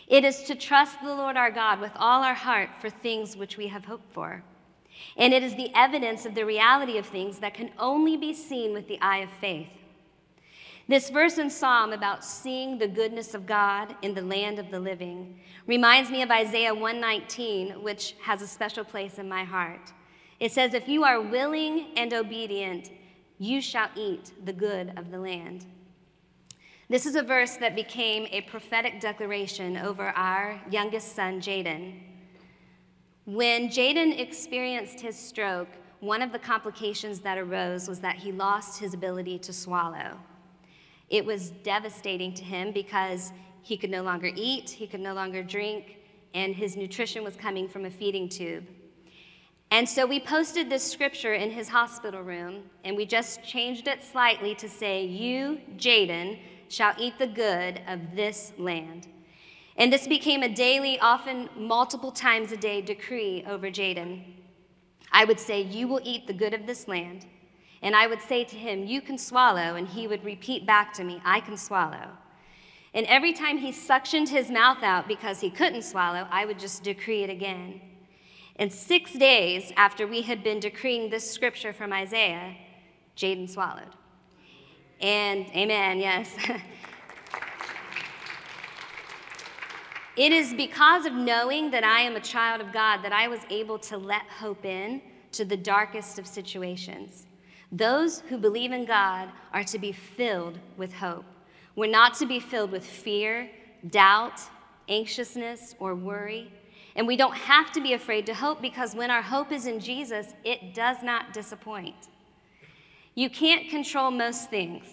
It 0.07 0.23
is 0.23 0.43
to 0.43 0.55
trust 0.55 1.01
the 1.01 1.13
Lord 1.13 1.35
our 1.35 1.51
God 1.51 1.81
with 1.81 1.91
all 1.95 2.23
our 2.23 2.35
heart 2.35 2.69
for 2.79 2.89
things 2.89 3.35
which 3.35 3.57
we 3.57 3.67
have 3.67 3.85
hoped 3.85 4.13
for. 4.13 4.43
And 5.17 5.33
it 5.33 5.43
is 5.43 5.55
the 5.55 5.71
evidence 5.75 6.25
of 6.25 6.35
the 6.35 6.45
reality 6.45 6.97
of 6.97 7.05
things 7.05 7.39
that 7.39 7.53
can 7.53 7.71
only 7.77 8.15
be 8.15 8.33
seen 8.33 8.71
with 8.71 8.87
the 8.87 8.99
eye 9.01 9.17
of 9.17 9.29
faith. 9.41 9.73
This 10.87 11.09
verse 11.09 11.37
in 11.37 11.49
Psalm 11.49 11.91
about 11.91 12.23
seeing 12.23 12.77
the 12.77 12.87
goodness 12.87 13.33
of 13.33 13.47
God 13.47 13.95
in 14.03 14.13
the 14.13 14.21
land 14.21 14.59
of 14.59 14.69
the 14.69 14.79
living 14.79 15.39
reminds 15.65 16.11
me 16.11 16.21
of 16.21 16.29
Isaiah 16.29 16.75
119, 16.75 17.83
which 17.83 18.15
has 18.21 18.41
a 18.41 18.47
special 18.47 18.85
place 18.85 19.17
in 19.17 19.27
my 19.27 19.43
heart. 19.43 19.91
It 20.39 20.51
says, 20.51 20.73
If 20.73 20.87
you 20.87 21.03
are 21.03 21.21
willing 21.21 21.87
and 21.95 22.13
obedient, 22.13 22.91
you 23.37 23.61
shall 23.61 23.89
eat 23.95 24.31
the 24.43 24.53
good 24.53 24.93
of 24.97 25.11
the 25.11 25.19
land. 25.19 25.65
This 26.89 27.05
is 27.05 27.15
a 27.15 27.23
verse 27.23 27.57
that 27.57 27.75
became 27.75 28.27
a 28.31 28.41
prophetic 28.41 28.99
declaration 28.99 29.75
over 29.77 30.09
our 30.09 30.61
youngest 30.69 31.15
son, 31.15 31.41
Jaden. 31.41 31.99
When 33.25 33.69
Jaden 33.69 34.19
experienced 34.19 34.99
his 34.99 35.17
stroke, 35.17 35.69
one 35.99 36.21
of 36.21 36.31
the 36.31 36.37
complications 36.37 37.21
that 37.21 37.39
arose 37.39 37.87
was 37.87 37.99
that 38.01 38.17
he 38.17 38.31
lost 38.31 38.79
his 38.79 38.93
ability 38.93 39.39
to 39.39 39.53
swallow. 39.53 40.19
It 41.09 41.25
was 41.25 41.49
devastating 41.63 42.33
to 42.35 42.43
him 42.43 42.71
because 42.71 43.31
he 43.63 43.77
could 43.77 43.89
no 43.89 44.03
longer 44.03 44.29
eat, 44.35 44.69
he 44.69 44.85
could 44.85 44.99
no 44.99 45.15
longer 45.15 45.41
drink, 45.41 45.97
and 46.35 46.53
his 46.53 46.75
nutrition 46.75 47.23
was 47.23 47.35
coming 47.35 47.67
from 47.67 47.85
a 47.85 47.89
feeding 47.89 48.29
tube. 48.29 48.67
And 49.75 49.89
so 49.89 50.05
we 50.05 50.21
posted 50.21 50.69
this 50.69 50.89
scripture 50.89 51.33
in 51.33 51.51
his 51.51 51.67
hospital 51.67 52.21
room, 52.21 52.63
and 52.85 52.95
we 52.95 53.05
just 53.05 53.43
changed 53.43 53.89
it 53.89 54.01
slightly 54.01 54.55
to 54.55 54.69
say, 54.69 55.03
You, 55.03 55.59
Jaden, 55.75 56.39
shall 56.69 56.93
eat 56.97 57.19
the 57.19 57.27
good 57.27 57.81
of 57.85 58.15
this 58.15 58.53
land. 58.57 59.09
And 59.75 59.91
this 59.91 60.07
became 60.07 60.43
a 60.43 60.47
daily, 60.47 60.97
often 61.01 61.49
multiple 61.57 62.13
times 62.13 62.53
a 62.53 62.57
day 62.57 62.79
decree 62.79 63.43
over 63.45 63.69
Jaden. 63.69 64.23
I 65.11 65.25
would 65.25 65.41
say, 65.41 65.63
You 65.63 65.89
will 65.89 65.99
eat 66.05 66.25
the 66.25 66.33
good 66.33 66.53
of 66.53 66.67
this 66.67 66.87
land. 66.87 67.25
And 67.81 67.97
I 67.97 68.07
would 68.07 68.21
say 68.21 68.45
to 68.45 68.55
him, 68.55 68.85
You 68.85 69.01
can 69.01 69.17
swallow. 69.17 69.75
And 69.75 69.89
he 69.89 70.07
would 70.07 70.23
repeat 70.23 70.65
back 70.65 70.93
to 70.93 71.03
me, 71.03 71.21
I 71.25 71.41
can 71.41 71.57
swallow. 71.57 72.11
And 72.93 73.05
every 73.07 73.33
time 73.33 73.57
he 73.57 73.73
suctioned 73.73 74.29
his 74.29 74.49
mouth 74.49 74.83
out 74.83 75.05
because 75.05 75.41
he 75.41 75.49
couldn't 75.49 75.81
swallow, 75.81 76.29
I 76.31 76.45
would 76.45 76.59
just 76.59 76.81
decree 76.81 77.23
it 77.23 77.29
again. 77.29 77.81
And 78.57 78.71
six 78.71 79.13
days 79.13 79.73
after 79.75 80.07
we 80.07 80.21
had 80.21 80.43
been 80.43 80.59
decreeing 80.59 81.09
this 81.09 81.29
scripture 81.29 81.73
from 81.73 81.91
Isaiah, 81.91 82.55
Jaden 83.17 83.49
swallowed. 83.49 83.95
And 85.01 85.45
amen, 85.55 85.99
yes. 85.99 86.35
It 90.15 90.31
is 90.31 90.53
because 90.53 91.05
of 91.05 91.11
knowing 91.11 91.71
that 91.71 91.83
I 91.83 91.99
am 91.99 92.15
a 92.15 92.21
child 92.21 92.61
of 92.61 92.71
God 92.71 93.01
that 93.03 93.11
I 93.11 93.27
was 93.27 93.41
able 93.49 93.77
to 93.79 93.97
let 93.97 94.21
hope 94.27 94.63
in 94.63 95.01
to 95.33 95.43
the 95.43 95.57
darkest 95.57 96.17
of 96.17 96.25
situations. 96.25 97.27
Those 97.69 98.21
who 98.21 98.37
believe 98.37 98.71
in 98.71 98.85
God 98.85 99.29
are 99.51 99.65
to 99.65 99.77
be 99.77 99.91
filled 99.91 100.57
with 100.77 100.93
hope. 100.93 101.25
We're 101.75 101.91
not 101.91 102.13
to 102.15 102.25
be 102.25 102.39
filled 102.39 102.71
with 102.71 102.85
fear, 102.85 103.49
doubt, 103.89 104.39
anxiousness, 104.87 105.75
or 105.79 105.95
worry. 105.95 106.49
And 106.95 107.05
we 107.05 107.17
don't 107.17 107.35
have 107.35 107.71
to 107.73 107.81
be 107.81 107.93
afraid 107.93 108.25
to 108.27 108.33
hope 108.33 108.61
because 108.61 108.95
when 108.95 109.11
our 109.11 109.21
hope 109.21 109.51
is 109.51 109.65
in 109.65 109.79
Jesus, 109.79 110.33
it 110.43 110.73
does 110.73 110.97
not 111.03 111.33
disappoint. 111.33 112.07
You 113.15 113.29
can't 113.29 113.69
control 113.69 114.11
most 114.11 114.49
things, 114.49 114.85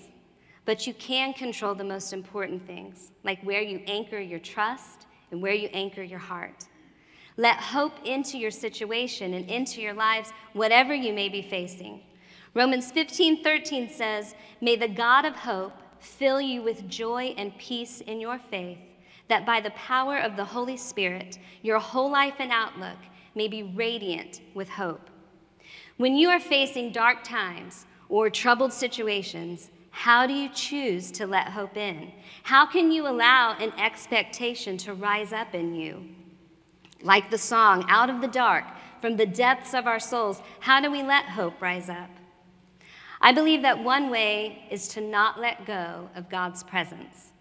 but 0.65 0.87
you 0.87 0.95
can 0.95 1.33
control 1.33 1.75
the 1.75 1.85
most 1.85 2.13
important 2.13 2.67
things, 2.67 3.13
like 3.23 3.43
where 3.43 3.63
you 3.63 3.83
anchor 3.87 4.19
your 4.19 4.41
trust 4.41 5.07
and 5.31 5.41
where 5.41 5.55
you 5.55 5.69
anchor 5.73 6.03
your 6.03 6.19
heart. 6.19 6.67
Let 7.37 7.57
hope 7.57 7.95
into 8.05 8.37
your 8.37 8.51
situation 8.51 9.35
and 9.35 9.49
into 9.49 9.81
your 9.81 9.95
lives, 9.95 10.33
whatever 10.53 10.95
you 10.95 11.13
may 11.13 11.29
be 11.29 11.43
facing. 11.43 12.01
Romans 12.55 12.91
15 12.93 13.43
13 13.43 13.89
says, 13.89 14.35
May 14.61 14.77
the 14.77 14.89
God 14.89 15.25
of 15.25 15.35
hope 15.35 15.73
fill 15.99 16.41
you 16.41 16.63
with 16.63 16.89
joy 16.89 17.35
and 17.39 17.57
peace 17.59 18.01
in 18.03 18.21
your 18.21 18.39
faith 18.39 18.79
that 19.33 19.47
by 19.47 19.63
the 19.63 19.71
power 19.71 20.19
of 20.19 20.37
the 20.37 20.45
Holy 20.45 20.77
Spirit, 20.77 21.39
your 21.63 21.79
whole 21.79 22.11
life 22.11 22.35
and 22.39 22.53
outlook 22.53 22.99
may 23.35 23.49
be 23.49 23.63
radiant 23.63 24.43
with 24.53 24.69
hope. 24.69 25.09
When 25.97 26.17
you 26.17 26.29
are 26.29 26.39
facing 26.39 26.93
dark 26.93 27.25
times 27.25 27.87
or 28.11 28.29
troubled 28.29 28.75
situations, 28.75 29.71
how 29.91 30.27
do 30.27 30.35
you 30.35 30.51
choose 30.51 31.11
to 31.13 31.27
let 31.27 31.49
hope 31.49 31.79
in? 31.79 32.13
How 32.43 32.67
can 32.67 32.93
you 32.93 33.09
allow 33.09 33.57
an 33.59 33.73
expectation 33.79 34.77
to 34.77 34.93
rise 34.93 35.33
up 35.33 35.55
in 35.55 35.75
you? 35.75 36.05
Like 37.03 37.31
the 37.31 37.39
song, 37.39 37.87
Out 37.89 38.11
of 38.11 38.21
the 38.21 38.29
Dark, 38.29 38.67
from 39.01 39.17
the 39.17 39.25
depths 39.25 39.73
of 39.73 39.87
our 39.87 39.99
souls, 39.99 40.43
how 40.61 40.79
do 40.79 40.91
we 40.91 41.03
let 41.03 41.25
hope 41.25 41.63
rise 41.63 41.89
up? 41.89 42.11
I 43.19 43.33
believe 43.33 43.63
that 43.63 43.83
one 43.83 44.11
way 44.11 44.67
is 44.71 44.89
to 44.89 45.01
not 45.01 45.41
let 45.41 45.65
go 45.65 46.11
of 46.15 46.29
God's 46.29 46.63
presence. 46.63 47.32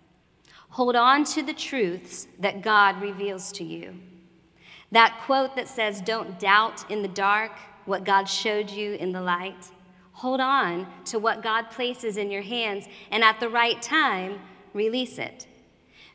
Hold 0.72 0.96
on 0.96 1.26
to 1.26 1.44
the 1.44 1.54
truths 1.54 2.28
that 2.40 2.62
God 2.62 3.02
reveals 3.02 3.52
to 3.54 3.64
you. 3.64 3.94
That 4.92 5.22
quote 5.26 5.56
that 5.56 5.68
says, 5.68 6.02
Don't 6.02 6.40
doubt 6.40 6.90
in 6.90 7.02
the 7.02 7.10
dark 7.10 7.52
what 7.86 8.06
God 8.06 8.26
showed 8.26 8.70
you 8.70 8.94
in 8.94 9.12
the 9.12 9.22
light. 9.22 9.70
Hold 10.14 10.40
on 10.40 10.88
to 11.06 11.20
what 11.20 11.44
God 11.44 11.72
places 11.72 12.16
in 12.16 12.32
your 12.32 12.42
hands, 12.42 12.88
and 13.12 13.24
at 13.24 13.40
the 13.40 13.50
right 13.50 13.82
time, 13.82 14.40
release 14.74 15.18
it. 15.18 15.46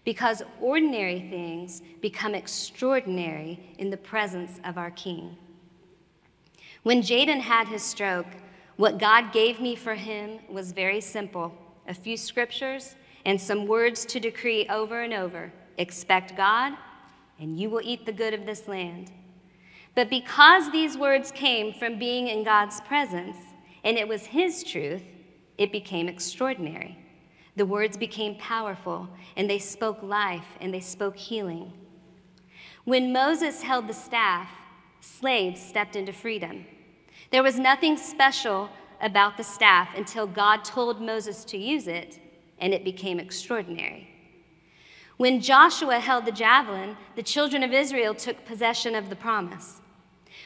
Because 0.05 0.43
ordinary 0.61 1.21
things 1.21 1.83
become 2.01 2.35
extraordinary 2.35 3.75
in 3.79 3.91
the 3.91 3.97
presence 3.97 4.61
of 4.65 4.79
our 4.79 4.91
King. 4.93 5.37
When 6.83 7.03
Jaden 7.03 7.41
had 7.41 7.69
his 7.69 7.83
stroke, 7.83 8.29
what 8.77 8.99
God 8.99 9.33
gave 9.33 9.61
me 9.61 9.75
for 9.75 9.95
him 9.95 10.39
was 10.49 10.73
very 10.73 11.01
simple 11.01 11.53
a 11.89 11.95
few 11.95 12.17
scriptures 12.17 12.97
and 13.27 13.41
some 13.41 13.67
words 13.67 14.05
to 14.07 14.21
decree 14.21 14.67
over 14.69 15.03
and 15.03 15.13
over 15.13 15.53
expect 15.79 16.37
God, 16.37 16.73
and 17.39 17.61
you 17.61 17.69
will 17.69 17.83
eat 17.83 18.07
the 18.07 18.13
good 18.13 18.33
of 18.33 18.47
this 18.47 18.67
land. 18.69 19.11
But 19.95 20.09
because 20.09 20.71
these 20.71 20.97
words 20.97 21.33
came 21.33 21.75
from 21.75 21.99
being 21.99 22.29
in 22.29 22.45
God's 22.45 22.81
presence, 22.83 23.37
and 23.85 23.99
it 23.99 24.09
was 24.09 24.27
His 24.27 24.63
truth, 24.63 25.03
it 25.59 25.73
became 25.73 26.09
extraordinary. 26.09 26.97
The 27.57 27.67
words 27.67 27.97
became 27.97 28.37
powerful, 28.37 29.09
and 29.37 29.51
they 29.51 29.59
spoke 29.59 30.03
life, 30.03 30.57
and 30.61 30.73
they 30.73 30.81
spoke 30.81 31.17
healing. 31.17 31.73
When 32.85 33.13
Moses 33.13 33.63
held 33.63 33.89
the 33.89 33.95
staff, 33.95 34.49
slaves 35.01 35.61
stepped 35.61 35.97
into 35.97 36.13
freedom. 36.13 36.65
There 37.33 37.43
was 37.43 37.59
nothing 37.59 37.97
special 37.97 38.71
about 39.01 39.37
the 39.37 39.45
staff 39.45 39.89
until 39.97 40.27
God 40.29 40.65
told 40.65 41.03
Moses 41.03 41.45
to 41.47 41.59
use 41.59 41.89
it, 41.89 42.21
and 42.59 42.73
it 42.75 42.85
became 42.85 43.19
extraordinary. 43.19 44.09
When 45.17 45.41
Joshua 45.41 45.99
held 45.99 46.27
the 46.27 46.33
javelin, 46.33 46.97
the 47.15 47.23
children 47.23 47.63
of 47.63 47.73
Israel 47.73 48.15
took 48.15 48.45
possession 48.45 48.95
of 48.95 49.09
the 49.09 49.17
promise. 49.17 49.81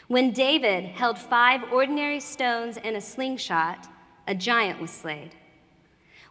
When 0.06 0.32
David 0.32 0.84
held 0.84 1.18
five 1.18 1.72
ordinary 1.72 2.20
stones 2.20 2.76
and 2.76 2.96
a 2.96 3.00
slingshot, 3.00 3.88
a 4.26 4.34
giant 4.34 4.80
was 4.80 4.90
slain. 4.90 5.30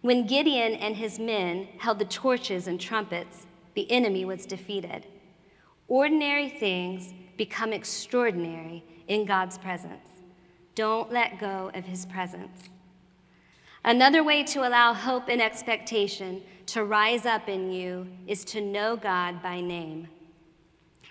When 0.01 0.27
Gideon 0.27 0.73
and 0.75 0.95
his 0.95 1.19
men 1.19 1.67
held 1.79 1.99
the 1.99 2.05
torches 2.05 2.67
and 2.67 2.79
trumpets, 2.79 3.45
the 3.73 3.91
enemy 3.91 4.23
was 4.23 4.45
defeated. 4.45 5.05
Ordinary 5.89 6.49
things 6.49 7.13
become 7.35 7.73
extraordinary 7.73 8.83
in 9.07 9.25
God's 9.25 9.57
presence. 9.57 10.21
Don't 10.75 11.11
let 11.11 11.39
go 11.39 11.71
of 11.73 11.85
his 11.85 12.05
presence. 12.05 12.69
Another 13.89 14.23
way 14.23 14.43
to 14.43 14.67
allow 14.67 14.93
hope 14.93 15.29
and 15.29 15.41
expectation 15.41 16.43
to 16.67 16.83
rise 16.83 17.25
up 17.25 17.49
in 17.49 17.71
you 17.71 18.05
is 18.27 18.45
to 18.45 18.61
know 18.61 18.95
God 18.95 19.41
by 19.41 19.61
name. 19.61 20.07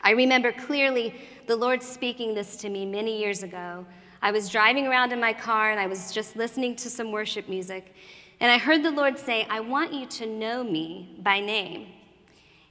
I 0.01 0.13
remember 0.13 0.53
clearly 0.53 1.13
the 1.49 1.57
Lord 1.57 1.83
speaking 1.83 2.37
this 2.37 2.55
to 2.59 2.69
me 2.69 2.87
many 2.87 3.19
years 3.19 3.43
ago. 3.43 3.85
I 4.23 4.31
was 4.31 4.49
driving 4.49 4.87
around 4.87 5.13
in 5.13 5.19
my 5.19 5.33
car 5.33 5.73
and 5.73 5.81
I 5.81 5.89
was 5.89 6.13
just 6.13 6.37
listening 6.37 6.77
to 6.77 6.89
some 6.89 7.11
worship 7.11 7.49
music, 7.49 7.97
and 8.39 8.49
I 8.49 8.59
heard 8.59 8.85
the 8.85 8.93
Lord 8.93 9.19
say, 9.19 9.45
I 9.51 9.59
want 9.59 9.93
you 9.93 10.07
to 10.07 10.27
know 10.27 10.63
me 10.63 11.19
by 11.19 11.41
name. 11.41 11.89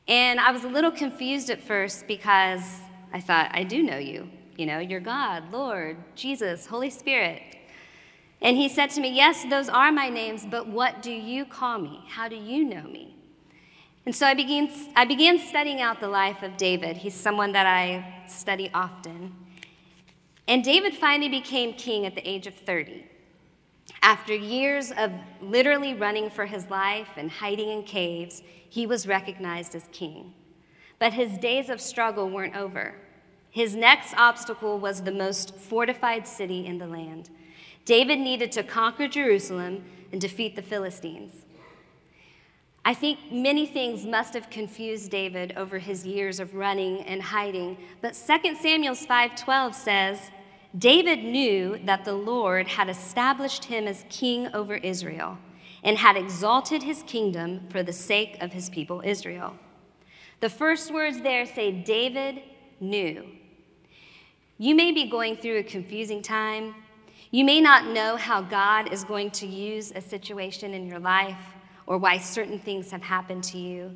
And 0.07 0.39
I 0.39 0.51
was 0.51 0.63
a 0.63 0.69
little 0.69 0.91
confused 0.91 1.49
at 1.49 1.61
first 1.61 2.07
because 2.07 2.79
I 3.11 3.19
thought, 3.19 3.51
I 3.53 3.65
do 3.65 3.83
know 3.83 3.97
you. 3.97 4.29
You 4.55 4.67
know, 4.67 4.79
you're 4.79 5.01
God, 5.01 5.51
Lord, 5.51 5.97
Jesus, 6.15 6.65
Holy 6.65 6.91
Spirit. 6.91 7.41
And 8.41 8.55
he 8.57 8.69
said 8.69 8.89
to 8.91 9.01
me, 9.01 9.09
Yes, 9.09 9.45
those 9.49 9.69
are 9.69 9.91
my 9.91 10.09
names, 10.09 10.45
but 10.45 10.67
what 10.67 11.01
do 11.01 11.11
you 11.11 11.45
call 11.45 11.79
me? 11.79 12.01
How 12.07 12.27
do 12.27 12.35
you 12.35 12.63
know 12.63 12.83
me? 12.83 13.15
And 14.05 14.15
so 14.15 14.25
I 14.25 14.33
began, 14.33 14.71
I 14.95 15.05
began 15.05 15.37
studying 15.37 15.81
out 15.81 15.99
the 15.99 16.07
life 16.07 16.41
of 16.43 16.55
David. 16.55 16.97
He's 16.97 17.13
someone 17.13 17.51
that 17.51 17.65
I 17.65 18.23
study 18.27 18.69
often. 18.73 19.35
And 20.47 20.63
David 20.63 20.93
finally 20.93 21.27
became 21.27 21.73
king 21.73 22.05
at 22.05 22.15
the 22.15 22.27
age 22.27 22.47
of 22.47 22.55
30. 22.55 23.05
After 24.01 24.33
years 24.33 24.91
of 24.91 25.11
literally 25.41 25.93
running 25.93 26.29
for 26.29 26.45
his 26.45 26.69
life 26.69 27.09
and 27.17 27.29
hiding 27.29 27.69
in 27.69 27.83
caves, 27.83 28.41
he 28.69 28.87
was 28.87 29.07
recognized 29.07 29.75
as 29.75 29.89
king. 29.91 30.33
But 30.99 31.13
his 31.13 31.37
days 31.37 31.69
of 31.69 31.81
struggle 31.81 32.29
weren't 32.29 32.55
over. 32.55 32.95
His 33.49 33.75
next 33.75 34.13
obstacle 34.15 34.79
was 34.79 35.01
the 35.01 35.11
most 35.11 35.55
fortified 35.55 36.27
city 36.27 36.65
in 36.65 36.77
the 36.77 36.87
land. 36.87 37.29
David 37.87 38.19
needed 38.19 38.51
to 38.51 38.63
conquer 38.63 39.07
Jerusalem 39.07 39.85
and 40.11 40.19
defeat 40.19 40.57
the 40.57 40.61
Philistines. 40.61 41.45
I 42.83 42.93
think 42.93 43.31
many 43.31 43.65
things 43.65 44.05
must 44.05 44.33
have 44.33 44.49
confused 44.49 45.09
David 45.09 45.53
over 45.55 45.79
his 45.79 46.05
years 46.05 46.41
of 46.41 46.53
running 46.53 46.99
and 47.03 47.21
hiding, 47.21 47.77
but 48.01 48.11
2 48.11 48.55
Samuel 48.55 48.93
5:12 48.93 49.73
says, 49.73 50.31
David 50.77 51.23
knew 51.23 51.79
that 51.85 52.03
the 52.03 52.13
Lord 52.13 52.67
had 52.67 52.89
established 52.89 53.63
him 53.65 53.87
as 53.87 54.03
king 54.09 54.53
over 54.53 54.75
Israel 54.75 55.37
and 55.81 55.97
had 55.97 56.17
exalted 56.17 56.83
his 56.83 57.03
kingdom 57.03 57.69
for 57.69 57.83
the 57.83 57.93
sake 57.93 58.35
of 58.41 58.51
his 58.51 58.69
people 58.69 59.01
Israel. 59.05 59.55
The 60.41 60.49
first 60.49 60.93
words 60.93 61.21
there 61.21 61.45
say 61.45 61.71
David 61.71 62.41
knew. 62.81 63.29
You 64.57 64.75
may 64.75 64.91
be 64.91 65.09
going 65.09 65.37
through 65.37 65.59
a 65.59 65.63
confusing 65.63 66.21
time 66.21 66.75
you 67.31 67.43
may 67.43 67.59
not 67.59 67.87
know 67.87 68.15
how 68.15 68.41
God 68.41 68.91
is 68.93 69.03
going 69.03 69.31
to 69.31 69.47
use 69.47 69.91
a 69.93 70.01
situation 70.01 70.73
in 70.73 70.87
your 70.87 70.99
life 70.99 71.37
or 71.85 71.97
why 71.97 72.17
certain 72.17 72.59
things 72.59 72.91
have 72.91 73.01
happened 73.01 73.43
to 73.45 73.57
you, 73.57 73.95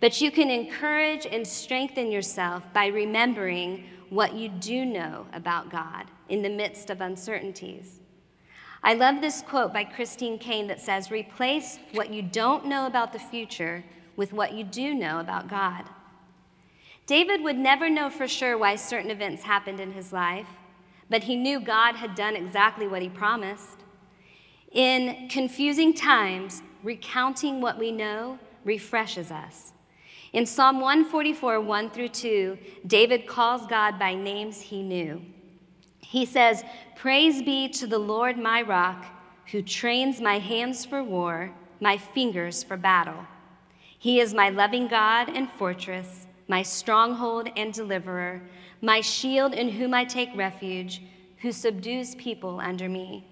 but 0.00 0.20
you 0.20 0.30
can 0.30 0.50
encourage 0.50 1.26
and 1.26 1.46
strengthen 1.46 2.10
yourself 2.10 2.64
by 2.74 2.86
remembering 2.86 3.84
what 4.10 4.34
you 4.34 4.48
do 4.48 4.84
know 4.84 5.26
about 5.32 5.70
God 5.70 6.06
in 6.28 6.42
the 6.42 6.50
midst 6.50 6.90
of 6.90 7.00
uncertainties. 7.00 8.00
I 8.82 8.94
love 8.94 9.20
this 9.20 9.42
quote 9.42 9.72
by 9.72 9.84
Christine 9.84 10.38
Caine 10.38 10.68
that 10.68 10.80
says, 10.80 11.10
Replace 11.10 11.78
what 11.92 12.12
you 12.12 12.22
don't 12.22 12.66
know 12.66 12.86
about 12.86 13.12
the 13.12 13.18
future 13.18 13.84
with 14.16 14.32
what 14.32 14.52
you 14.52 14.64
do 14.64 14.94
know 14.94 15.18
about 15.18 15.48
God. 15.48 15.84
David 17.06 17.42
would 17.42 17.58
never 17.58 17.88
know 17.88 18.10
for 18.10 18.28
sure 18.28 18.58
why 18.58 18.76
certain 18.76 19.10
events 19.10 19.44
happened 19.44 19.80
in 19.80 19.92
his 19.92 20.12
life 20.12 20.48
but 21.08 21.24
he 21.24 21.36
knew 21.36 21.60
God 21.60 21.96
had 21.96 22.14
done 22.14 22.36
exactly 22.36 22.86
what 22.86 23.02
he 23.02 23.08
promised. 23.08 23.84
In 24.72 25.28
confusing 25.28 25.94
times, 25.94 26.62
recounting 26.82 27.60
what 27.60 27.78
we 27.78 27.92
know 27.92 28.38
refreshes 28.64 29.30
us. 29.30 29.72
In 30.32 30.44
Psalm 30.44 30.80
144, 30.80 31.60
1 31.60 31.90
through 31.90 32.08
2, 32.08 32.58
David 32.86 33.26
calls 33.26 33.66
God 33.66 33.98
by 33.98 34.14
names 34.14 34.60
he 34.60 34.82
knew. 34.82 35.22
He 36.00 36.26
says, 36.26 36.62
Praise 36.94 37.42
be 37.42 37.68
to 37.70 37.86
the 37.86 37.98
Lord 37.98 38.36
my 38.36 38.62
rock, 38.62 39.06
who 39.52 39.62
trains 39.62 40.20
my 40.20 40.38
hands 40.38 40.84
for 40.84 41.02
war, 41.02 41.52
my 41.80 41.96
fingers 41.96 42.62
for 42.62 42.76
battle. 42.76 43.24
He 43.98 44.20
is 44.20 44.34
my 44.34 44.50
loving 44.50 44.88
God 44.88 45.28
and 45.28 45.50
fortress, 45.50 46.26
my 46.48 46.62
stronghold 46.62 47.48
and 47.56 47.72
deliverer, 47.72 48.42
my 48.80 49.00
shield 49.00 49.54
in 49.54 49.70
whom 49.70 49.94
I 49.94 50.04
take 50.04 50.34
refuge, 50.34 51.02
who 51.38 51.52
subdues 51.52 52.14
people 52.14 52.60
under 52.60 52.88
me. 52.88 53.24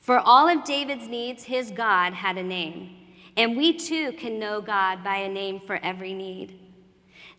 For 0.00 0.18
all 0.18 0.48
of 0.48 0.64
David's 0.64 1.08
needs, 1.08 1.44
his 1.44 1.70
God 1.70 2.14
had 2.14 2.38
a 2.38 2.42
name, 2.42 2.96
and 3.36 3.56
we 3.56 3.72
too 3.72 4.12
can 4.12 4.38
know 4.38 4.60
God 4.60 5.02
by 5.02 5.16
a 5.16 5.28
name 5.28 5.60
for 5.60 5.76
every 5.82 6.14
need. 6.14 6.58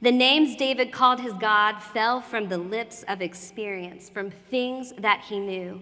The 0.01 0.11
names 0.11 0.55
David 0.55 0.91
called 0.91 1.21
his 1.21 1.33
God 1.33 1.79
fell 1.81 2.21
from 2.21 2.49
the 2.49 2.57
lips 2.57 3.03
of 3.07 3.21
experience, 3.21 4.09
from 4.09 4.29
things 4.29 4.93
that 4.99 5.25
he 5.27 5.39
knew. 5.39 5.81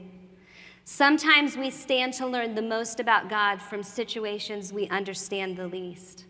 Sometimes 0.85 1.57
we 1.57 1.71
stand 1.71 2.13
to 2.13 2.27
learn 2.27 2.55
the 2.55 2.61
most 2.61 2.99
about 2.99 3.27
God 3.27 3.61
from 3.61 3.81
situations 3.81 4.71
we 4.71 4.87
understand 4.89 5.57
the 5.57 5.67
least. 5.67 6.25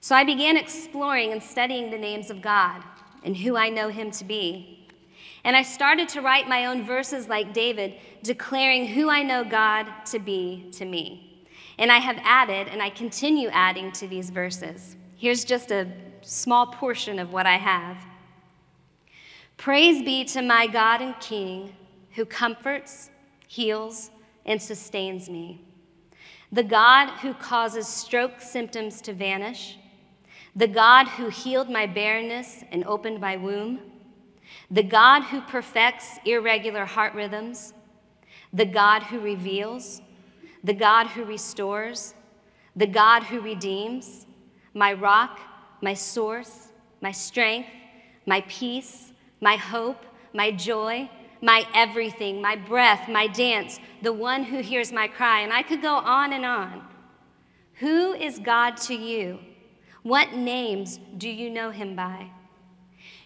So 0.00 0.16
I 0.16 0.24
began 0.24 0.56
exploring 0.56 1.30
and 1.30 1.42
studying 1.42 1.90
the 1.90 1.98
names 1.98 2.30
of 2.30 2.42
God 2.42 2.82
and 3.24 3.36
who 3.36 3.56
I 3.56 3.68
know 3.68 3.88
him 3.88 4.10
to 4.12 4.24
be. 4.24 4.88
And 5.44 5.56
I 5.56 5.62
started 5.62 6.08
to 6.10 6.20
write 6.20 6.48
my 6.48 6.66
own 6.66 6.84
verses 6.84 7.28
like 7.28 7.52
David, 7.52 7.94
declaring 8.22 8.86
who 8.86 9.10
I 9.10 9.22
know 9.22 9.44
God 9.44 9.86
to 10.06 10.18
be 10.18 10.68
to 10.72 10.84
me. 10.84 11.46
And 11.78 11.90
I 11.90 11.98
have 11.98 12.18
added, 12.22 12.68
and 12.68 12.82
I 12.82 12.90
continue 12.90 13.48
adding 13.48 13.90
to 13.92 14.06
these 14.06 14.30
verses. 14.30 14.96
Here's 15.16 15.44
just 15.44 15.70
a 15.70 15.88
small 16.20 16.66
portion 16.66 17.18
of 17.18 17.32
what 17.32 17.46
I 17.46 17.56
have. 17.56 17.96
Praise 19.56 20.04
be 20.04 20.24
to 20.26 20.42
my 20.42 20.66
God 20.66 21.00
and 21.00 21.18
King 21.18 21.74
who 22.14 22.24
comforts, 22.24 23.10
heals, 23.48 24.10
and 24.44 24.60
sustains 24.60 25.28
me. 25.28 25.60
The 26.50 26.62
God 26.62 27.08
who 27.20 27.32
causes 27.34 27.88
stroke 27.88 28.40
symptoms 28.40 29.00
to 29.02 29.12
vanish 29.12 29.78
the 30.54 30.66
God 30.66 31.08
who 31.08 31.28
healed 31.28 31.70
my 31.70 31.86
barrenness 31.86 32.64
and 32.70 32.84
opened 32.84 33.20
my 33.20 33.36
womb, 33.36 33.80
the 34.70 34.82
God 34.82 35.22
who 35.24 35.40
perfects 35.40 36.18
irregular 36.24 36.84
heart 36.84 37.14
rhythms, 37.14 37.72
the 38.52 38.66
God 38.66 39.04
who 39.04 39.18
reveals, 39.18 40.02
the 40.62 40.74
God 40.74 41.08
who 41.08 41.24
restores, 41.24 42.14
the 42.76 42.86
God 42.86 43.24
who 43.24 43.40
redeems, 43.40 44.26
my 44.74 44.92
rock, 44.92 45.40
my 45.80 45.94
source, 45.94 46.68
my 47.00 47.12
strength, 47.12 47.68
my 48.26 48.42
peace, 48.48 49.12
my 49.40 49.56
hope, 49.56 50.04
my 50.32 50.50
joy, 50.50 51.10
my 51.40 51.66
everything, 51.74 52.40
my 52.40 52.56
breath, 52.56 53.08
my 53.08 53.26
dance, 53.26 53.80
the 54.00 54.12
one 54.12 54.44
who 54.44 54.60
hears 54.60 54.92
my 54.92 55.08
cry. 55.08 55.40
And 55.40 55.52
I 55.52 55.62
could 55.62 55.82
go 55.82 55.96
on 55.96 56.32
and 56.32 56.44
on. 56.44 56.86
Who 57.74 58.12
is 58.12 58.38
God 58.38 58.76
to 58.82 58.94
you? 58.94 59.40
What 60.02 60.32
names 60.32 60.98
do 61.16 61.28
you 61.28 61.48
know 61.48 61.70
him 61.70 61.94
by? 61.94 62.30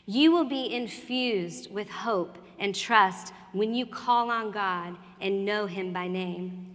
You 0.05 0.31
will 0.31 0.45
be 0.45 0.73
infused 0.73 1.73
with 1.73 1.89
hope 1.89 2.39
and 2.59 2.75
trust 2.75 3.33
when 3.53 3.75
you 3.75 3.87
call 3.87 4.31
on 4.31 4.51
God 4.51 4.97
and 5.21 5.45
know 5.45 5.67
him 5.67 5.93
by 5.93 6.07
name. 6.07 6.75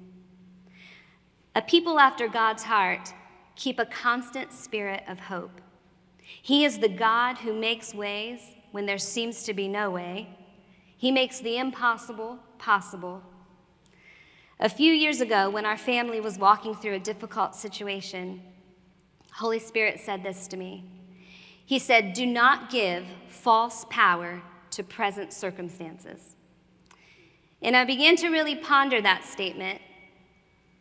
A 1.55 1.61
people 1.61 1.99
after 1.99 2.27
God's 2.27 2.63
heart 2.63 3.13
keep 3.55 3.77
a 3.77 3.85
constant 3.85 4.51
spirit 4.53 5.03
of 5.07 5.19
hope. 5.19 5.61
He 6.41 6.65
is 6.65 6.79
the 6.79 6.89
God 6.89 7.37
who 7.37 7.53
makes 7.53 7.93
ways 7.93 8.39
when 8.71 8.85
there 8.85 8.97
seems 8.97 9.43
to 9.43 9.53
be 9.53 9.67
no 9.67 9.91
way. 9.91 10.29
He 10.97 11.11
makes 11.11 11.39
the 11.39 11.57
impossible 11.57 12.39
possible. 12.57 13.21
A 14.59 14.69
few 14.69 14.93
years 14.93 15.21
ago, 15.21 15.49
when 15.49 15.65
our 15.65 15.77
family 15.77 16.21
was 16.21 16.37
walking 16.37 16.75
through 16.75 16.93
a 16.93 16.99
difficult 16.99 17.55
situation, 17.55 18.41
Holy 19.33 19.59
Spirit 19.59 19.99
said 19.99 20.23
this 20.23 20.47
to 20.47 20.57
me. 20.57 20.85
He 21.65 21.79
said, 21.79 22.13
Do 22.13 22.25
not 22.25 22.69
give 22.69 23.05
false 23.27 23.85
power 23.89 24.41
to 24.71 24.83
present 24.83 25.33
circumstances. 25.33 26.35
And 27.61 27.77
I 27.77 27.85
began 27.85 28.15
to 28.17 28.29
really 28.29 28.55
ponder 28.55 29.01
that 29.01 29.23
statement. 29.23 29.81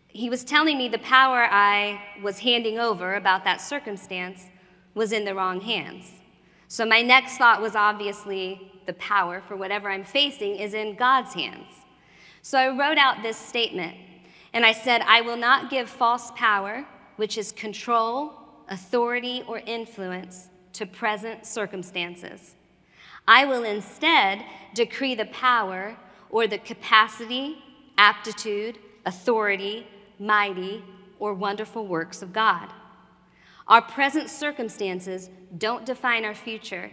He 0.09 0.31
was 0.31 0.45
telling 0.45 0.79
me 0.79 0.89
the 0.89 0.99
power 0.99 1.47
I 1.51 2.03
was 2.23 2.41
handing 2.41 2.79
over 2.79 3.15
about 3.15 3.45
that 3.45 3.61
circumstance 3.61 4.47
was 4.95 5.13
in 5.13 5.25
the 5.25 5.35
wrong 5.35 5.61
hands. 5.61 6.21
So 6.69 6.85
my 6.85 7.03
next 7.03 7.37
thought 7.37 7.61
was 7.61 7.77
obviously 7.77 8.73
the 8.87 8.93
power 8.95 9.41
for 9.41 9.57
whatever 9.57 9.91
I'm 9.91 10.05
facing 10.05 10.57
is 10.57 10.75
in 10.75 10.97
God's 10.97 11.35
hands. 11.35 11.69
So 12.43 12.59
I 12.59 12.69
wrote 12.77 12.99
out 12.99 13.23
this 13.23 13.37
statement 13.37 13.97
and 14.53 14.65
I 14.65 14.73
said, 14.73 15.03
I 15.03 15.21
will 15.21 15.37
not 15.37 15.71
give 15.71 15.89
false 15.89 16.33
power, 16.33 16.87
which 17.17 17.39
is 17.39 17.53
control 17.53 18.40
authority, 18.71 19.43
or 19.47 19.59
influence 19.67 20.49
to 20.73 20.87
present 20.87 21.45
circumstances. 21.45 22.55
I 23.27 23.45
will 23.45 23.65
instead 23.65 24.45
decree 24.75 25.15
the 25.15 25.27
power 25.27 25.97
or 26.31 26.47
the 26.47 26.59
capacity, 26.59 27.59
aptitude, 27.99 28.79
authority, 29.05 29.87
mighty, 30.19 30.85
or 31.19 31.35
wonderful 31.35 31.87
works 31.87 32.23
of 32.23 32.33
God. 32.33 32.73
Our 33.67 33.83
present 33.83 34.31
circumstances 34.31 35.29
don't 35.59 35.85
define 35.85 36.25
our 36.25 36.35
future. 36.35 36.91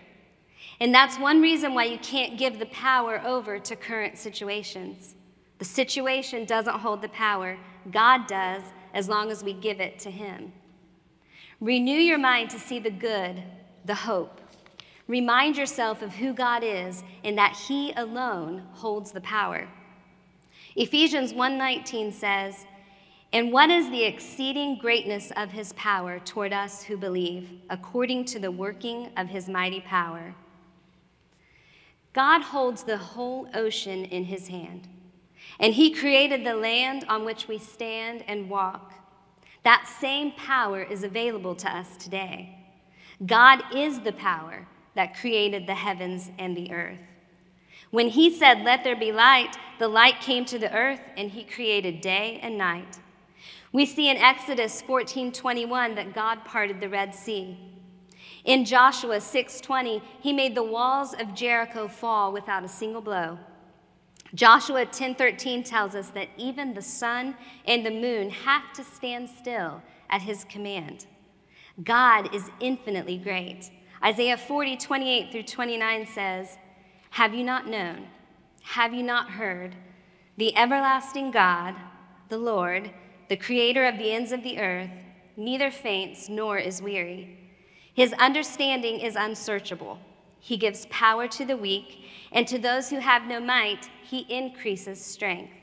And 0.80 0.94
that's 0.94 1.18
one 1.18 1.42
reason 1.42 1.74
why 1.74 1.86
you 1.86 1.98
can't 2.00 2.38
give 2.38 2.60
the 2.60 2.66
power 2.68 3.22
over 3.26 3.60
to 3.60 3.76
current 3.76 4.18
situations. 4.18 5.16
The 5.60 5.66
situation 5.66 6.46
doesn't 6.46 6.80
hold 6.80 7.02
the 7.02 7.10
power, 7.10 7.58
God 7.92 8.28
does, 8.28 8.62
as 8.94 9.10
long 9.10 9.32
as 9.32 9.44
we 9.44 9.54
give 9.54 9.80
it 9.80 9.98
to 10.00 10.12
Him. 10.12 10.52
Renew 11.60 11.98
your 11.98 12.20
mind 12.20 12.52
to 12.52 12.60
see 12.60 12.78
the 12.78 12.91
good, 12.91 13.41
the 13.84 13.96
hope. 13.96 14.41
Remind 15.08 15.58
yourself 15.58 16.02
of 16.02 16.15
who 16.15 16.34
God 16.34 16.63
is 16.63 17.04
and 17.24 17.38
that 17.38 17.56
he 17.67 17.93
alone 17.93 18.67
holds 18.74 19.12
the 19.12 19.22
power. 19.22 19.67
Ephesians 20.76 21.34
1:19 21.34 22.12
says, 22.12 22.67
"And 23.34 23.52
what 23.52 23.72
is 23.72 23.89
the 23.89 24.04
exceeding 24.04 24.78
greatness 24.78 25.32
of 25.32 25.52
his 25.52 25.74
power 25.74 26.20
toward 26.20 26.54
us 26.54 26.84
who 26.84 26.98
believe, 26.98 27.62
according 27.70 28.26
to 28.26 28.39
the 28.39 28.52
working 28.52 29.12
of 29.17 29.30
his 29.30 29.50
mighty 29.50 29.82
power?" 29.82 30.36
God 32.13 32.41
holds 32.41 32.84
the 32.84 32.98
whole 32.98 33.50
ocean 33.56 34.06
in 34.06 34.26
his 34.26 34.50
hand, 34.50 34.88
and 35.60 35.74
he 35.74 35.89
created 35.89 36.43
the 36.43 36.56
land 36.56 37.06
on 37.10 37.26
which 37.26 37.48
we 37.48 37.58
stand 37.58 38.24
and 38.28 38.50
walk. 38.50 38.93
That 39.63 39.88
same 40.00 40.32
power 40.32 40.82
is 40.82 41.04
available 41.04 41.56
to 41.56 41.70
us 41.70 41.98
today. 41.98 42.58
God 43.26 43.63
is 43.76 44.00
the 44.00 44.13
power 44.13 44.67
that 44.96 45.17
created 45.20 45.67
the 45.67 45.76
heavens 45.76 46.32
and 46.38 46.56
the 46.56 46.72
earth. 46.72 47.00
When 47.91 48.10
he 48.10 48.36
said, 48.36 48.63
Let 48.63 48.84
there 48.84 48.96
be 48.96 49.12
light, 49.12 49.58
the 49.80 49.88
light 49.88 50.20
came 50.20 50.46
to 50.46 50.60
the 50.60 50.74
earth 50.74 51.02
and 51.15 51.32
he 51.32 51.43
created 51.43 52.02
day 52.02 52.39
and 52.41 52.58
night. 52.58 53.00
We 53.72 53.86
see 53.86 54.10
in 54.10 54.17
Exodus 54.17 54.82
14:21 54.82 55.96
that 55.96 56.13
God 56.13 56.46
parted 56.46 56.80
the 56.80 56.89
Red 56.89 57.13
Sea. 57.13 57.58
In 58.43 58.65
Joshua 58.65 59.20
6:20, 59.20 60.02
he 60.22 60.34
made 60.34 60.56
the 60.56 60.63
walls 60.63 61.13
of 61.13 61.34
Jericho 61.34 61.88
fall 61.88 62.32
without 62.32 62.63
a 62.63 62.70
single 62.70 63.02
blow. 63.02 63.39
Joshua 64.34 64.86
10:13 64.86 65.63
tells 65.63 65.96
us 65.96 66.10
that 66.10 66.30
even 66.38 66.74
the 66.74 66.82
sun 66.82 67.36
and 67.66 67.86
the 67.86 67.92
moon 67.92 68.30
have 68.30 68.74
to 68.74 68.84
stand 68.84 69.30
still 69.30 69.82
at 70.10 70.22
his 70.22 70.44
command. 70.44 71.08
God 71.84 72.34
is 72.34 72.52
infinitely 72.60 73.18
great. 73.18 73.72
Isaiah 74.04 74.38
40:28 74.38 75.32
through 75.32 75.44
29 75.44 76.06
says, 76.06 76.58
"Have 77.12 77.34
you 77.34 77.44
not 77.44 77.68
known? 77.68 78.08
Have 78.63 78.94
you 78.94 79.04
not 79.04 79.32
heard? 79.32 79.76
The 80.38 80.56
everlasting 80.56 81.32
God, 81.32 81.76
the 82.30 82.38
Lord, 82.38 82.92
the 83.30 83.38
creator 83.38 83.86
of 83.86 83.98
the 83.98 84.12
ends 84.12 84.32
of 84.32 84.44
the 84.44 84.60
earth, 84.60 84.92
neither 85.36 85.72
faints 85.72 86.30
nor 86.30 86.58
is 86.58 86.82
weary. 86.82 87.38
His 87.94 88.13
understanding 88.13 89.00
is 89.00 89.16
unsearchable. 89.16 90.00
He 90.40 90.58
gives 90.58 90.86
power 90.88 91.28
to 91.30 91.46
the 91.46 91.58
weak, 91.58 92.06
and 92.32 92.48
to 92.48 92.58
those 92.58 92.90
who 92.90 93.00
have 93.00 93.24
no 93.28 93.40
might, 93.40 93.90
he 94.04 94.26
increases 94.30 95.04
strength. 95.04 95.54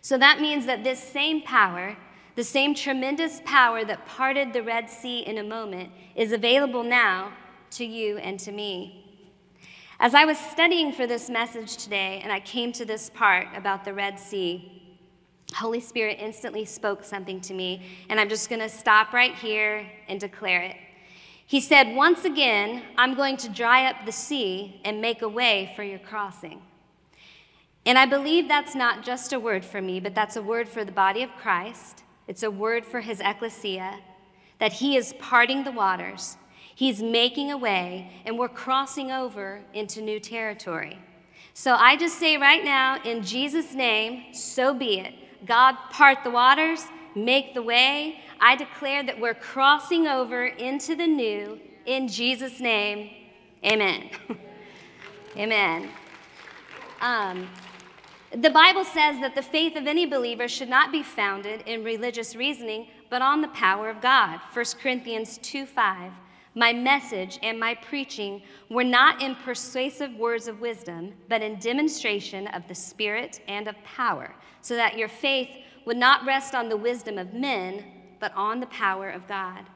So 0.00 0.18
that 0.18 0.40
means 0.40 0.66
that 0.66 0.84
this 0.84 1.02
same 1.02 1.42
power, 1.42 1.96
the 2.36 2.44
same 2.44 2.74
tremendous 2.74 3.40
power 3.44 3.84
that 3.84 4.06
parted 4.06 4.52
the 4.52 4.62
Red 4.62 4.90
Sea 4.90 5.20
in 5.20 5.38
a 5.38 5.42
moment, 5.42 5.90
is 6.14 6.32
available 6.32 6.82
now 6.82 7.32
to 7.70 7.84
you 7.84 8.18
and 8.18 8.38
to 8.40 8.52
me. 8.52 9.00
As 10.00 10.14
I 10.14 10.24
was 10.24 10.38
studying 10.38 10.92
for 10.92 11.06
this 11.06 11.30
message 11.30 11.76
today 11.76 12.20
and 12.22 12.32
I 12.32 12.40
came 12.40 12.72
to 12.72 12.84
this 12.84 13.10
part 13.10 13.46
about 13.56 13.84
the 13.84 13.94
Red 13.94 14.18
Sea, 14.18 14.70
Holy 15.54 15.80
Spirit 15.80 16.18
instantly 16.20 16.64
spoke 16.64 17.04
something 17.04 17.40
to 17.42 17.54
me, 17.54 17.86
and 18.08 18.18
I'm 18.18 18.28
just 18.28 18.48
going 18.48 18.60
to 18.60 18.68
stop 18.68 19.12
right 19.12 19.34
here 19.34 19.86
and 20.08 20.18
declare 20.18 20.62
it. 20.62 20.76
He 21.46 21.60
said, 21.60 21.94
Once 21.94 22.24
again, 22.24 22.82
I'm 22.96 23.14
going 23.14 23.36
to 23.38 23.48
dry 23.48 23.86
up 23.86 24.06
the 24.06 24.12
sea 24.12 24.80
and 24.84 25.00
make 25.00 25.22
a 25.22 25.28
way 25.28 25.72
for 25.76 25.82
your 25.82 25.98
crossing. 25.98 26.62
And 27.86 27.98
I 27.98 28.06
believe 28.06 28.48
that's 28.48 28.74
not 28.74 29.04
just 29.04 29.32
a 29.32 29.40
word 29.40 29.64
for 29.64 29.82
me, 29.82 30.00
but 30.00 30.14
that's 30.14 30.36
a 30.36 30.42
word 30.42 30.68
for 30.68 30.84
the 30.84 30.92
body 30.92 31.22
of 31.22 31.30
Christ. 31.36 32.02
It's 32.26 32.42
a 32.42 32.50
word 32.50 32.86
for 32.86 33.02
his 33.02 33.20
ecclesia, 33.20 34.00
that 34.58 34.74
he 34.74 34.96
is 34.96 35.14
parting 35.18 35.64
the 35.64 35.70
waters. 35.70 36.38
He's 36.74 37.02
making 37.02 37.50
a 37.52 37.58
way, 37.58 38.10
and 38.24 38.38
we're 38.38 38.48
crossing 38.48 39.12
over 39.12 39.60
into 39.74 40.00
new 40.00 40.18
territory. 40.18 40.98
So 41.52 41.74
I 41.74 41.96
just 41.96 42.18
say 42.18 42.36
right 42.36 42.64
now, 42.64 43.00
in 43.02 43.22
Jesus' 43.22 43.74
name, 43.74 44.34
so 44.34 44.74
be 44.74 44.98
it. 44.98 45.14
God, 45.46 45.76
part 45.90 46.24
the 46.24 46.30
waters, 46.30 46.86
make 47.14 47.54
the 47.54 47.62
way. 47.62 48.20
I 48.40 48.56
declare 48.56 49.02
that 49.02 49.18
we're 49.18 49.34
crossing 49.34 50.06
over 50.06 50.46
into 50.46 50.94
the 50.94 51.06
new 51.06 51.60
in 51.86 52.08
Jesus' 52.08 52.60
name. 52.60 53.10
Amen. 53.64 54.10
Amen. 55.36 55.88
Um, 57.00 57.48
the 58.30 58.50
Bible 58.50 58.84
says 58.84 59.20
that 59.20 59.34
the 59.34 59.42
faith 59.42 59.76
of 59.76 59.86
any 59.86 60.06
believer 60.06 60.48
should 60.48 60.68
not 60.68 60.90
be 60.90 61.02
founded 61.02 61.62
in 61.66 61.84
religious 61.84 62.34
reasoning, 62.34 62.88
but 63.10 63.22
on 63.22 63.42
the 63.42 63.48
power 63.48 63.88
of 63.88 64.00
God. 64.00 64.40
1 64.52 64.64
Corinthians 64.82 65.38
2 65.38 65.66
5. 65.66 66.12
My 66.56 66.72
message 66.72 67.38
and 67.42 67.58
my 67.58 67.74
preaching 67.74 68.42
were 68.70 68.84
not 68.84 69.20
in 69.20 69.34
persuasive 69.34 70.14
words 70.14 70.46
of 70.46 70.60
wisdom, 70.60 71.12
but 71.28 71.42
in 71.42 71.58
demonstration 71.58 72.46
of 72.48 72.66
the 72.68 72.74
Spirit 72.74 73.40
and 73.48 73.66
of 73.66 73.74
power, 73.84 74.34
so 74.60 74.76
that 74.76 74.96
your 74.96 75.08
faith 75.08 75.48
would 75.84 75.96
not 75.96 76.24
rest 76.24 76.54
on 76.54 76.68
the 76.68 76.76
wisdom 76.76 77.18
of 77.18 77.34
men, 77.34 77.84
but 78.24 78.34
on 78.36 78.58
the 78.58 78.66
power 78.68 79.10
of 79.10 79.28
God. 79.28 79.66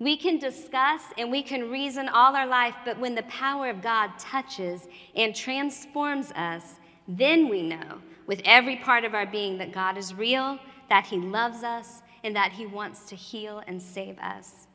We 0.00 0.16
can 0.16 0.40
discuss 0.40 1.02
and 1.16 1.30
we 1.30 1.40
can 1.40 1.70
reason 1.70 2.08
all 2.08 2.34
our 2.34 2.44
life, 2.44 2.74
but 2.84 2.98
when 2.98 3.14
the 3.14 3.22
power 3.22 3.70
of 3.70 3.80
God 3.80 4.18
touches 4.18 4.88
and 5.14 5.36
transforms 5.36 6.32
us, 6.32 6.80
then 7.06 7.48
we 7.48 7.62
know 7.62 8.00
with 8.26 8.42
every 8.44 8.74
part 8.74 9.04
of 9.04 9.14
our 9.14 9.24
being 9.24 9.58
that 9.58 9.70
God 9.70 9.96
is 9.96 10.12
real, 10.12 10.58
that 10.88 11.06
He 11.06 11.16
loves 11.16 11.62
us, 11.62 12.02
and 12.24 12.34
that 12.34 12.50
He 12.50 12.66
wants 12.66 13.04
to 13.04 13.14
heal 13.14 13.62
and 13.68 13.80
save 13.80 14.18
us. 14.18 14.66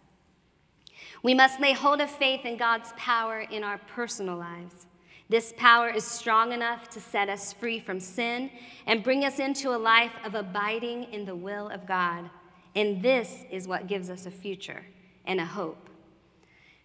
We 1.21 1.33
must 1.33 1.59
lay 1.59 1.73
hold 1.73 1.99
of 1.99 2.09
faith 2.09 2.45
in 2.45 2.55
God's 2.55 2.93
power 2.95 3.41
in 3.41 3.65
our 3.65 3.79
personal 3.93 4.37
lives. 4.37 4.87
This 5.27 5.53
power 5.57 5.89
is 5.89 6.05
strong 6.05 6.53
enough 6.53 6.89
to 6.91 7.01
set 7.01 7.27
us 7.27 7.51
free 7.51 7.81
from 7.81 7.99
sin 7.99 8.51
and 8.87 9.03
bring 9.03 9.25
us 9.25 9.37
into 9.37 9.75
a 9.75 9.75
life 9.75 10.13
of 10.23 10.33
abiding 10.33 11.11
in 11.11 11.25
the 11.25 11.35
will 11.35 11.67
of 11.67 11.85
God. 11.85 12.29
And 12.75 13.01
this 13.01 13.43
is 13.51 13.67
what 13.67 13.87
gives 13.87 14.09
us 14.09 14.25
a 14.25 14.31
future 14.31 14.85
and 15.25 15.39
a 15.39 15.45
hope. 15.45 15.89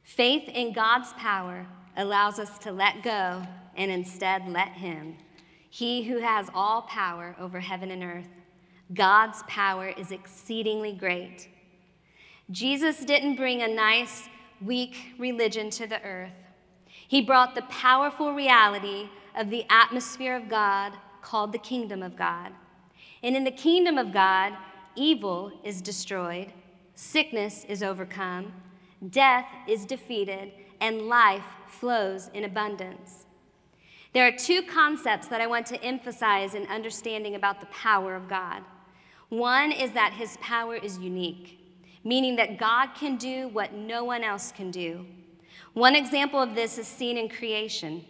Faith 0.03 0.49
in 0.49 0.73
God's 0.73 1.13
power 1.15 1.67
allows 1.97 2.39
us 2.39 2.59
to 2.59 2.73
let 2.73 3.03
go 3.03 3.43
and 3.77 3.91
instead 3.91 4.49
let 4.49 4.69
Him. 4.69 5.17
He 5.69 6.05
who 6.05 6.19
has 6.19 6.49
all 6.55 6.83
power 6.83 7.37
over 7.39 7.61
heaven 7.61 7.91
and 7.91 8.03
earth. 8.03 8.29
God's 8.95 9.43
power 9.49 9.89
is 9.89 10.13
exceedingly 10.13 10.93
great. 10.93 11.49
Jesus 12.51 13.05
didn't 13.05 13.35
bring 13.35 13.63
a 13.63 13.69
nice, 13.69 14.29
weak 14.61 15.15
religion 15.19 15.71
to 15.71 15.87
the 15.87 16.01
earth. 16.03 16.47
He 17.09 17.21
brought 17.21 17.55
the 17.55 17.63
powerful 17.63 18.33
reality 18.33 19.09
of 19.37 19.51
the 19.51 19.65
atmosphere 19.69 20.37
of 20.37 20.49
God 20.49 20.93
called 21.21 21.53
the 21.53 21.59
kingdom 21.59 22.03
of 22.03 22.17
God. 22.17 22.53
And 23.23 23.37
in 23.37 23.45
the 23.45 23.51
kingdom 23.51 23.99
of 23.99 24.13
God, 24.13 24.53
evil 24.97 25.53
is 25.63 25.81
destroyed, 25.81 26.53
sickness 26.95 27.65
is 27.69 27.83
overcome, 27.83 28.53
death 29.11 29.47
is 29.69 29.85
defeated, 29.85 30.53
and 30.81 31.03
life 31.03 31.45
flows 31.69 32.31
in 32.35 32.45
abundance. 32.45 33.27
There 34.13 34.27
are 34.27 34.33
two 34.33 34.63
concepts 34.63 35.29
that 35.29 35.41
I 35.41 35.47
want 35.47 35.67
to 35.67 35.83
emphasize 35.83 36.55
in 36.55 36.67
understanding 36.67 37.35
about 37.35 37.61
the 37.61 37.67
power 37.67 38.15
of 38.15 38.29
God. 38.29 38.63
One 39.29 39.73
is 39.73 39.93
that 39.93 40.15
his 40.15 40.39
power 40.39 40.77
is 40.77 40.99
unique 40.99 41.57
meaning 42.07 42.37
that 42.37 42.57
God 42.57 42.95
can 42.95 43.17
do 43.17 43.49
what 43.49 43.73
no 43.73 44.05
one 44.05 44.23
else 44.23 44.53
can 44.53 44.71
do. 44.71 45.05
One 45.75 45.97
example 45.97 46.41
of 46.41 46.55
this 46.55 46.79
is 46.79 46.87
seen 46.87 47.19
in 47.19 47.29
creation. 47.29 48.05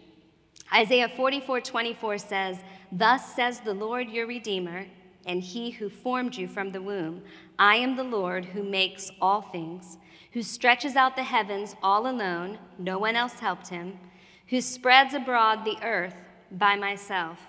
Isaiah 0.71 1.09
44 1.09 1.61
24 1.61 2.17
says, 2.19 2.57
Thus 2.91 3.35
says 3.35 3.59
the 3.61 3.73
Lord 3.73 4.09
your 4.09 4.27
Redeemer, 4.27 4.85
and 5.27 5.43
he 5.43 5.71
who 5.71 5.89
formed 5.89 6.35
you 6.35 6.47
from 6.47 6.71
the 6.71 6.81
womb. 6.81 7.21
I 7.59 7.75
am 7.75 7.95
the 7.95 8.03
Lord 8.03 8.45
who 8.45 8.63
makes 8.63 9.11
all 9.21 9.41
things, 9.41 9.97
who 10.31 10.41
stretches 10.41 10.95
out 10.95 11.15
the 11.15 11.23
heavens 11.23 11.75
all 11.83 12.07
alone, 12.07 12.57
no 12.77 12.97
one 12.97 13.15
else 13.15 13.39
helped 13.39 13.67
him, 13.67 13.99
who 14.47 14.61
spreads 14.61 15.13
abroad 15.13 15.65
the 15.65 15.77
earth 15.83 16.15
by 16.51 16.75
myself. 16.75 17.39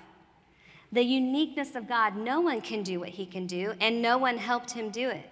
The 0.90 1.02
uniqueness 1.02 1.74
of 1.74 1.88
God, 1.88 2.16
no 2.16 2.40
one 2.40 2.60
can 2.60 2.82
do 2.82 3.00
what 3.00 3.10
he 3.10 3.26
can 3.26 3.46
do, 3.46 3.74
and 3.80 4.02
no 4.02 4.18
one 4.18 4.38
helped 4.38 4.72
him 4.72 4.90
do 4.90 5.08
it. 5.08 5.28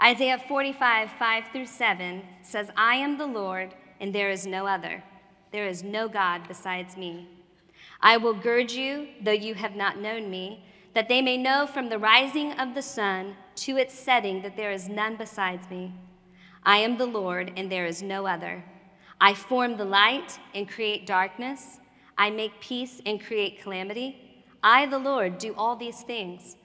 Isaiah 0.00 0.38
45, 0.46 1.10
5 1.10 1.44
through 1.52 1.66
7 1.66 2.22
says, 2.42 2.70
I 2.76 2.96
am 2.96 3.16
the 3.16 3.26
Lord, 3.26 3.74
and 4.00 4.14
there 4.14 4.30
is 4.30 4.46
no 4.46 4.66
other. 4.66 5.02
There 5.50 5.66
is 5.66 5.82
no 5.82 6.08
God 6.08 6.42
besides 6.46 6.96
me. 6.96 7.28
I 8.00 8.16
will 8.16 8.34
gird 8.34 8.70
you, 8.70 9.08
though 9.22 9.32
you 9.32 9.54
have 9.54 9.74
not 9.74 10.00
known 10.00 10.30
me, 10.30 10.64
that 10.98 11.08
they 11.08 11.22
may 11.22 11.36
know 11.36 11.64
from 11.64 11.88
the 11.88 11.96
rising 11.96 12.50
of 12.54 12.74
the 12.74 12.82
sun 12.82 13.36
to 13.54 13.76
its 13.76 13.94
setting 13.94 14.42
that 14.42 14.56
there 14.56 14.72
is 14.72 14.88
none 14.88 15.14
besides 15.14 15.70
me. 15.70 15.92
I 16.64 16.78
am 16.78 16.98
the 16.98 17.06
Lord, 17.06 17.52
and 17.56 17.70
there 17.70 17.86
is 17.86 18.02
no 18.02 18.26
other. 18.26 18.64
I 19.20 19.32
form 19.32 19.76
the 19.76 19.84
light 19.84 20.40
and 20.56 20.68
create 20.68 21.06
darkness. 21.06 21.78
I 22.18 22.30
make 22.30 22.60
peace 22.60 23.00
and 23.06 23.24
create 23.24 23.62
calamity. 23.62 24.42
I, 24.60 24.86
the 24.86 24.98
Lord, 24.98 25.38
do 25.38 25.54
all 25.56 25.76
these 25.76 26.02
things. 26.02 26.56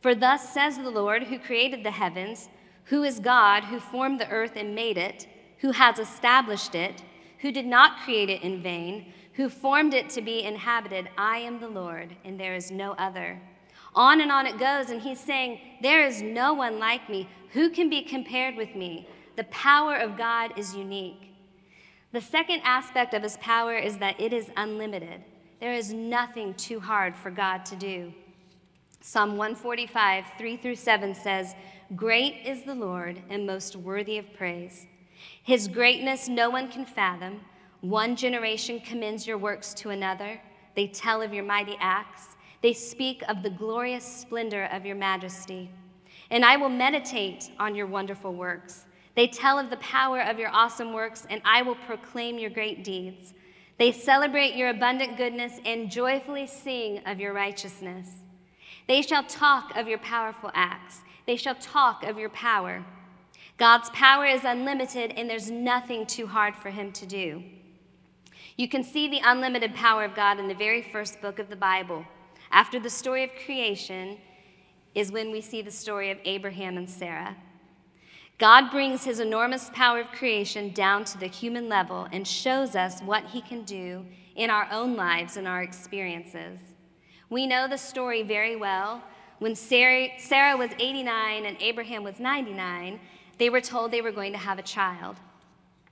For 0.00 0.14
thus 0.14 0.54
says 0.54 0.78
the 0.78 0.88
Lord, 0.88 1.24
who 1.24 1.38
created 1.38 1.84
the 1.84 1.90
heavens 1.90 2.48
who 2.84 3.02
is 3.02 3.20
God, 3.20 3.64
who 3.64 3.78
formed 3.78 4.18
the 4.18 4.30
earth 4.30 4.52
and 4.56 4.74
made 4.74 4.96
it, 4.96 5.26
who 5.58 5.72
has 5.72 5.98
established 5.98 6.74
it, 6.74 7.02
who 7.40 7.52
did 7.52 7.66
not 7.66 8.00
create 8.00 8.30
it 8.30 8.40
in 8.40 8.62
vain, 8.62 9.12
who 9.34 9.50
formed 9.50 9.92
it 9.92 10.08
to 10.08 10.22
be 10.22 10.44
inhabited. 10.44 11.10
I 11.18 11.40
am 11.40 11.60
the 11.60 11.68
Lord, 11.68 12.16
and 12.24 12.40
there 12.40 12.54
is 12.54 12.70
no 12.70 12.92
other. 12.92 13.38
On 13.94 14.20
and 14.20 14.32
on 14.32 14.46
it 14.46 14.58
goes, 14.58 14.90
and 14.90 15.00
he's 15.00 15.20
saying, 15.20 15.60
There 15.82 16.04
is 16.04 16.22
no 16.22 16.54
one 16.54 16.78
like 16.78 17.08
me. 17.08 17.28
Who 17.50 17.70
can 17.70 17.90
be 17.90 18.02
compared 18.02 18.56
with 18.56 18.74
me? 18.74 19.06
The 19.36 19.44
power 19.44 19.96
of 19.96 20.16
God 20.16 20.58
is 20.58 20.74
unique. 20.74 21.34
The 22.12 22.20
second 22.20 22.60
aspect 22.64 23.14
of 23.14 23.22
his 23.22 23.36
power 23.38 23.76
is 23.76 23.98
that 23.98 24.20
it 24.20 24.32
is 24.32 24.50
unlimited. 24.56 25.22
There 25.60 25.72
is 25.72 25.92
nothing 25.92 26.54
too 26.54 26.80
hard 26.80 27.16
for 27.16 27.30
God 27.30 27.64
to 27.66 27.76
do. 27.76 28.12
Psalm 29.00 29.36
145, 29.36 30.24
3 30.38 30.56
through 30.56 30.76
7 30.76 31.14
says, 31.14 31.54
Great 31.96 32.46
is 32.46 32.62
the 32.62 32.74
Lord 32.74 33.20
and 33.28 33.46
most 33.46 33.76
worthy 33.76 34.18
of 34.18 34.32
praise. 34.34 34.86
His 35.42 35.68
greatness 35.68 36.28
no 36.28 36.50
one 36.50 36.68
can 36.68 36.84
fathom. 36.84 37.40
One 37.80 38.16
generation 38.16 38.80
commends 38.80 39.26
your 39.26 39.38
works 39.38 39.74
to 39.74 39.90
another. 39.90 40.40
They 40.76 40.86
tell 40.86 41.20
of 41.20 41.34
your 41.34 41.44
mighty 41.44 41.76
acts. 41.80 42.31
They 42.62 42.72
speak 42.72 43.22
of 43.28 43.42
the 43.42 43.50
glorious 43.50 44.04
splendor 44.04 44.64
of 44.72 44.86
your 44.86 44.96
majesty. 44.96 45.70
And 46.30 46.44
I 46.44 46.56
will 46.56 46.68
meditate 46.68 47.50
on 47.58 47.74
your 47.74 47.86
wonderful 47.86 48.32
works. 48.32 48.86
They 49.14 49.26
tell 49.26 49.58
of 49.58 49.68
the 49.68 49.76
power 49.76 50.22
of 50.22 50.38
your 50.38 50.48
awesome 50.48 50.92
works, 50.92 51.26
and 51.28 51.42
I 51.44 51.60
will 51.62 51.74
proclaim 51.74 52.38
your 52.38 52.50
great 52.50 52.82
deeds. 52.82 53.34
They 53.78 53.92
celebrate 53.92 54.54
your 54.54 54.70
abundant 54.70 55.16
goodness 55.16 55.60
and 55.66 55.90
joyfully 55.90 56.46
sing 56.46 57.02
of 57.04 57.20
your 57.20 57.34
righteousness. 57.34 58.08
They 58.88 59.02
shall 59.02 59.24
talk 59.24 59.76
of 59.76 59.88
your 59.88 59.98
powerful 59.98 60.50
acts 60.54 61.00
they 61.26 61.36
shall 61.36 61.54
talk 61.54 62.04
of 62.04 62.18
your 62.18 62.28
power. 62.30 62.84
God's 63.58 63.90
power 63.90 64.26
is 64.26 64.44
unlimited, 64.44 65.12
and 65.16 65.28
there's 65.28 65.50
nothing 65.50 66.06
too 66.06 66.26
hard 66.26 66.56
for 66.56 66.70
him 66.70 66.90
to 66.92 67.06
do. 67.06 67.42
You 68.56 68.68
can 68.68 68.82
see 68.82 69.08
the 69.08 69.20
unlimited 69.24 69.74
power 69.74 70.04
of 70.04 70.14
God 70.14 70.38
in 70.38 70.48
the 70.48 70.54
very 70.54 70.82
first 70.82 71.20
book 71.20 71.38
of 71.38 71.48
the 71.48 71.56
Bible. 71.56 72.04
After 72.52 72.78
the 72.78 72.90
story 72.90 73.24
of 73.24 73.30
creation 73.44 74.18
is 74.94 75.10
when 75.10 75.32
we 75.32 75.40
see 75.40 75.62
the 75.62 75.70
story 75.70 76.10
of 76.10 76.18
Abraham 76.24 76.76
and 76.76 76.88
Sarah. 76.88 77.36
God 78.38 78.70
brings 78.70 79.04
his 79.04 79.20
enormous 79.20 79.70
power 79.72 80.00
of 80.00 80.12
creation 80.12 80.70
down 80.70 81.04
to 81.06 81.18
the 81.18 81.26
human 81.26 81.68
level 81.68 82.08
and 82.12 82.26
shows 82.28 82.76
us 82.76 83.00
what 83.00 83.24
he 83.26 83.40
can 83.40 83.62
do 83.64 84.04
in 84.36 84.50
our 84.50 84.68
own 84.70 84.96
lives 84.96 85.36
and 85.36 85.48
our 85.48 85.62
experiences. 85.62 86.58
We 87.30 87.46
know 87.46 87.66
the 87.66 87.78
story 87.78 88.22
very 88.22 88.56
well 88.56 89.02
when 89.42 89.56
Sarah, 89.56 90.56
was 90.56 90.70
89 90.78 91.46
and 91.46 91.56
Abraham 91.60 92.04
was 92.04 92.20
99, 92.20 93.00
they 93.38 93.50
were 93.50 93.60
told 93.60 93.90
they 93.90 94.00
were 94.00 94.12
going 94.12 94.30
to 94.30 94.38
have 94.38 94.60
a 94.60 94.62
child. 94.62 95.16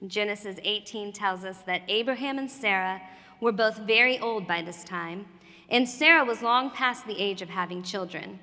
Genesis 0.06 0.56
18 0.62 1.12
tells 1.12 1.44
us 1.44 1.62
that 1.62 1.82
Abraham 1.88 2.38
and 2.38 2.48
Sarah 2.48 3.02
were 3.40 3.50
both 3.50 3.78
very 3.78 4.20
old 4.20 4.46
by 4.46 4.62
this 4.62 4.84
time, 4.84 5.26
and 5.70 5.88
Sarah 5.88 6.24
was 6.24 6.42
long 6.42 6.70
past 6.70 7.06
the 7.06 7.20
age 7.20 7.42
of 7.42 7.48
having 7.48 7.82
children. 7.82 8.40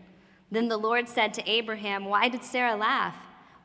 Then 0.50 0.70
the 0.70 0.78
Lord 0.78 1.10
said 1.10 1.34
to 1.34 1.50
Abraham, 1.50 2.06
Why 2.06 2.30
did 2.30 2.44
Sarah 2.44 2.76
laugh? 2.76 3.16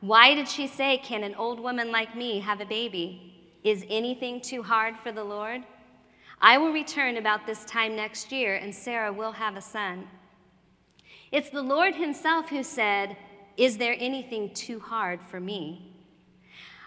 Why 0.01 0.35
did 0.35 0.49
she 0.49 0.67
say, 0.67 0.97
Can 0.97 1.23
an 1.23 1.35
old 1.35 1.59
woman 1.59 1.91
like 1.91 2.15
me 2.15 2.41
have 2.41 2.59
a 2.59 2.65
baby? 2.65 3.59
Is 3.63 3.85
anything 3.89 4.41
too 4.41 4.63
hard 4.63 4.97
for 4.97 5.13
the 5.13 5.23
Lord? 5.23 5.63
I 6.41 6.57
will 6.57 6.73
return 6.73 7.15
about 7.15 7.45
this 7.45 7.63
time 7.63 7.95
next 7.95 8.33
year, 8.33 8.55
and 8.55 8.75
Sarah 8.75 9.13
will 9.13 9.31
have 9.31 9.55
a 9.55 9.61
son. 9.61 10.09
It's 11.31 11.49
the 11.49 11.61
Lord 11.61 11.95
Himself 11.95 12.49
who 12.49 12.63
said, 12.63 13.15
Is 13.55 13.77
there 13.77 13.95
anything 13.97 14.53
too 14.53 14.81
hard 14.81 15.21
for 15.21 15.39
me? 15.39 16.02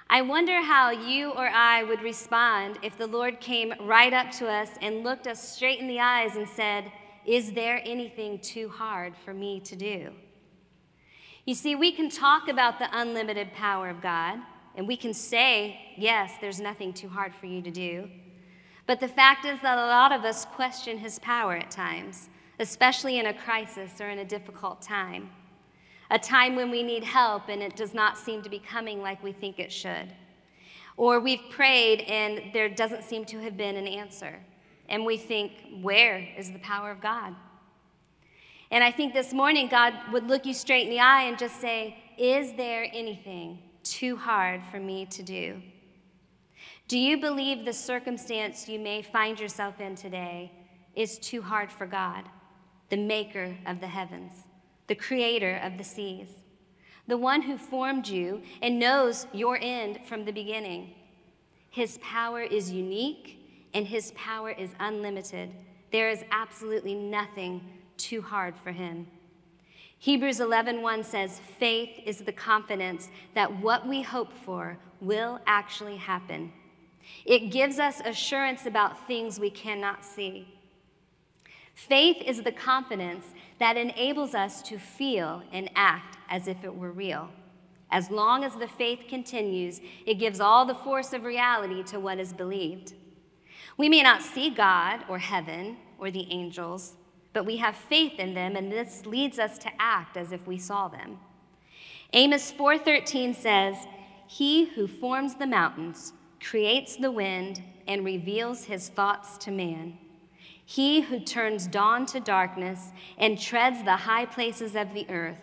I 0.09 0.23
wonder 0.23 0.63
how 0.63 0.91
you 0.91 1.31
or 1.31 1.49
I 1.49 1.83
would 1.83 2.01
respond 2.01 2.79
if 2.83 2.97
the 2.97 3.09
Lord 3.09 3.41
came 3.41 3.75
right 3.81 4.13
up 4.13 4.31
to 4.33 4.47
us 4.47 4.71
and 4.81 5.03
looked 5.03 5.27
us 5.27 5.57
straight 5.57 5.81
in 5.81 5.89
the 5.89 5.99
eyes 5.99 6.37
and 6.37 6.49
said, 6.49 6.93
Is 7.25 7.53
there 7.53 7.83
anything 7.85 8.39
too 8.39 8.69
hard 8.69 9.17
for 9.17 9.35
me 9.35 9.59
to 9.61 9.75
do? 9.75 10.13
You 11.45 11.55
see, 11.55 11.75
we 11.75 11.91
can 11.91 12.09
talk 12.09 12.49
about 12.49 12.79
the 12.79 12.89
unlimited 12.93 13.53
power 13.53 13.91
of 13.91 14.01
God, 14.01 14.39
and 14.77 14.87
we 14.87 14.97
can 14.97 15.13
say, 15.13 15.81
Yes, 15.97 16.35
there's 16.41 16.61
nothing 16.61 16.93
too 16.93 17.09
hard 17.09 17.35
for 17.35 17.47
you 17.47 17.61
to 17.63 17.71
do. 17.73 18.09
But 18.87 19.01
the 19.01 19.09
fact 19.09 19.45
is 19.45 19.59
that 19.63 19.77
a 19.77 19.87
lot 19.87 20.13
of 20.13 20.25
us 20.25 20.45
question 20.45 20.99
his 20.99 21.19
power 21.19 21.57
at 21.57 21.73
times, 21.73 22.29
especially 22.61 23.19
in 23.19 23.27
a 23.27 23.35
crisis 23.35 24.01
or 24.01 24.09
in 24.09 24.21
a 24.21 24.25
difficult 24.25 24.83
time 24.83 25.31
a 26.11 26.19
time 26.19 26.57
when 26.57 26.71
we 26.71 26.83
need 26.83 27.05
help 27.05 27.49
and 27.49 27.63
it 27.63 27.77
does 27.77 27.95
not 27.95 28.17
seem 28.17 28.43
to 28.43 28.49
be 28.49 28.59
coming 28.59 29.03
like 29.03 29.23
we 29.23 29.33
think 29.33 29.59
it 29.59 29.73
should. 29.73 30.13
Or 30.97 31.21
we've 31.21 31.43
prayed 31.51 32.03
and 32.03 32.53
there 32.53 32.69
doesn't 32.69 33.05
seem 33.05 33.25
to 33.27 33.39
have 33.41 33.57
been 33.57 33.77
an 33.77 33.87
answer. 33.87 34.41
And 34.89 35.05
we 35.05 35.17
think, 35.17 35.53
where 35.83 36.27
is 36.39 36.53
the 36.53 36.59
power 36.61 36.91
of 36.91 37.01
God? 37.01 37.35
And 38.71 38.83
I 38.83 38.91
think 38.91 39.13
this 39.13 39.33
morning 39.33 39.69
God 39.69 39.95
would 40.13 40.27
look 40.27 40.47
you 40.47 40.55
straight 40.55 40.85
in 40.85 40.91
the 40.91 41.01
eye 41.01 41.25
and 41.25 41.39
just 41.39 41.61
say, 41.61 41.97
Is 42.19 42.53
there 42.55 42.87
anything 42.93 43.59
too 43.85 44.17
hard 44.17 44.63
for 44.71 44.81
me 44.81 45.07
to 45.07 45.23
do? 45.23 45.63
Do 46.89 46.99
you 46.99 47.21
believe 47.21 47.65
the 47.65 47.73
circumstance 47.73 48.69
you 48.69 48.79
may 48.79 49.03
find 49.03 49.39
yourself 49.39 49.81
in 49.81 49.95
today 49.95 50.53
is 50.95 51.19
too 51.19 51.43
hard 51.43 51.71
for 51.71 51.87
God, 51.87 52.25
the 52.91 52.97
maker 52.97 53.57
of 53.67 53.81
the 53.81 53.89
heavens? 53.89 54.46
The 54.87 54.95
creator 54.95 55.57
of 55.63 55.79
the 55.79 55.85
seas, 55.85 56.29
the 57.07 57.17
one 57.17 57.43
who 57.43 57.57
formed 57.57 58.09
you 58.09 58.43
and 58.63 58.79
knows 58.79 59.27
your 59.33 59.59
end 59.61 60.01
from 60.07 60.25
the 60.25 60.33
beginning. 60.33 60.95
His 61.71 61.99
power 61.99 62.41
is 62.41 62.71
unique 62.71 63.69
and 63.75 63.87
his 63.87 64.13
power 64.13 64.51
is 64.51 64.71
unlimited. 64.81 65.51
There 65.93 66.11
is 66.11 66.25
absolutely 66.31 66.95
nothing 66.95 67.61
too 67.97 68.23
hard 68.23 68.57
for 68.57 68.73
him. 68.73 69.07
Hebrews 69.99 70.41
11:1 70.41 71.05
says, 71.05 71.39
"Faith 71.39 72.01
is 72.05 72.19
the 72.19 72.33
confidence 72.33 73.11
that 73.35 73.61
what 73.61 73.87
we 73.87 74.03
hope 74.03 74.33
for 74.33 74.79
will 75.01 75.41
actually 75.47 75.97
happen." 75.97 76.53
It 77.25 77.51
gives 77.51 77.79
us 77.79 78.01
assurance 78.01 78.67
about 78.67 79.07
things 79.07 79.41
we 79.41 79.51
cannot 79.51 80.05
see. 80.05 80.56
Faith 81.77 82.17
is 82.25 82.43
the 82.43 82.51
confidence 82.51 83.35
that 83.59 83.77
enables 83.77 84.35
us 84.35 84.63
to 84.63 84.79
feel 84.79 85.43
and 85.53 85.71
act 85.77 86.17
as 86.31 86.49
if 86.49 86.65
it 86.65 86.75
were 86.75 86.91
real. 86.91 87.29
As 87.91 88.11
long 88.11 88.45
as 88.45 88.57
the 88.57 88.67
faith 88.67 89.01
continues, 89.11 89.83
it 90.07 90.15
gives 90.15 90.41
all 90.41 90.65
the 90.65 90.75
force 90.75 91.13
of 91.13 91.25
reality 91.25 91.83
to 91.85 92.01
what 92.01 92.19
is 92.19 92.33
believed. 92.33 92.95
We 93.77 93.91
may 93.91 94.03
not 94.03 94.23
see 94.23 94.49
God 94.49 95.05
or 95.07 95.19
heaven 95.19 95.77
or 95.99 96.11
the 96.11 96.27
angels, 96.33 96.95
but 97.35 97.45
we 97.45 97.59
have 97.59 97.77
faith 97.77 98.19
in 98.19 98.33
them 98.33 98.57
and 98.57 98.73
this 98.73 99.05
leads 99.05 99.39
us 99.39 99.59
to 99.59 99.71
act 99.79 100.17
as 100.17 100.33
if 100.33 100.47
we 100.47 100.57
saw 100.57 100.89
them. 100.89 101.19
Amos 102.15 102.51
4:13 102.51 103.35
says, 103.35 103.87
"He 104.27 104.65
who 104.65 104.87
forms 104.87 105.35
the 105.35 105.47
mountains, 105.47 106.15
creates 106.41 106.97
the 106.97 107.13
wind 107.13 107.63
and 107.87 108.03
reveals 108.03 108.65
his 108.65 108.89
thoughts 108.89 109.37
to 109.45 109.51
man." 109.51 109.99
He 110.69 111.03
who 111.03 111.21
turns 111.21 111.69
dawn 111.69 112.07
to 112.07 112.19
darkness 112.19 112.91
and 113.17 113.41
treads 113.41 113.85
the 113.85 113.97
high 113.97 114.27
places 114.27 114.75
of 114.75 114.93
the 114.93 115.09
earth, 115.09 115.39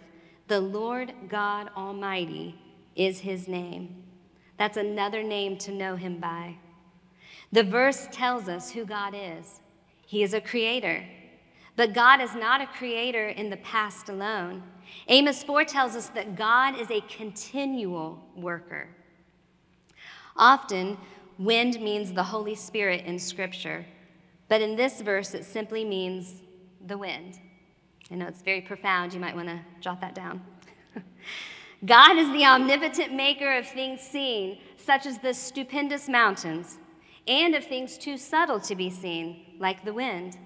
the 0.47 0.59
Lord 0.59 1.13
God 1.29 1.69
Almighty 1.77 2.59
is 2.93 3.21
his 3.21 3.47
name. 3.47 4.03
That's 4.57 4.75
another 4.75 5.23
name 5.23 5.57
to 5.59 5.71
know 5.71 5.95
him 5.95 6.19
by. 6.19 6.57
The 7.53 7.63
verse 7.63 8.09
tells 8.11 8.49
us 8.49 8.71
who 8.71 8.83
God 8.83 9.15
is. 9.15 9.61
He 10.05 10.23
is 10.23 10.33
a 10.33 10.41
creator. 10.41 11.05
But 11.77 11.93
God 11.93 12.19
is 12.19 12.35
not 12.35 12.59
a 12.59 12.67
creator 12.67 13.29
in 13.29 13.49
the 13.49 13.57
past 13.57 14.09
alone. 14.09 14.61
Amos 15.07 15.41
4 15.41 15.63
tells 15.63 15.95
us 15.95 16.09
that 16.09 16.35
God 16.35 16.77
is 16.77 16.91
a 16.91 17.01
continual 17.01 18.21
worker. 18.35 18.89
Often, 20.35 20.97
wind 21.39 21.79
means 21.79 22.11
the 22.11 22.23
Holy 22.23 22.55
Spirit 22.55 23.05
in 23.05 23.17
Scripture. 23.17 23.85
But 24.53 24.61
in 24.61 24.75
this 24.75 25.01
verse, 25.01 25.33
it 25.33 25.45
simply 25.45 25.83
means 25.83 26.43
the 26.85 26.95
wind. 26.95 27.39
I 28.11 28.13
know 28.13 28.27
it's 28.27 28.43
very 28.43 28.61
profound. 28.61 29.11
You 29.11 29.19
might 29.19 29.35
want 29.35 29.47
to 29.47 29.59
jot 29.81 29.99
that 30.01 30.13
down. 30.13 30.43
God 31.85 32.17
is 32.17 32.31
the 32.31 32.45
omnipotent 32.45 33.15
maker 33.15 33.57
of 33.57 33.65
things 33.67 33.99
seen, 34.01 34.59
such 34.77 35.07
as 35.07 35.17
the 35.17 35.33
stupendous 35.33 36.07
mountains, 36.07 36.77
and 37.25 37.55
of 37.55 37.65
things 37.65 37.97
too 37.97 38.15
subtle 38.15 38.59
to 38.59 38.75
be 38.75 38.91
seen, 38.91 39.43
like 39.57 39.83
the 39.83 39.91
wind. 39.91 40.37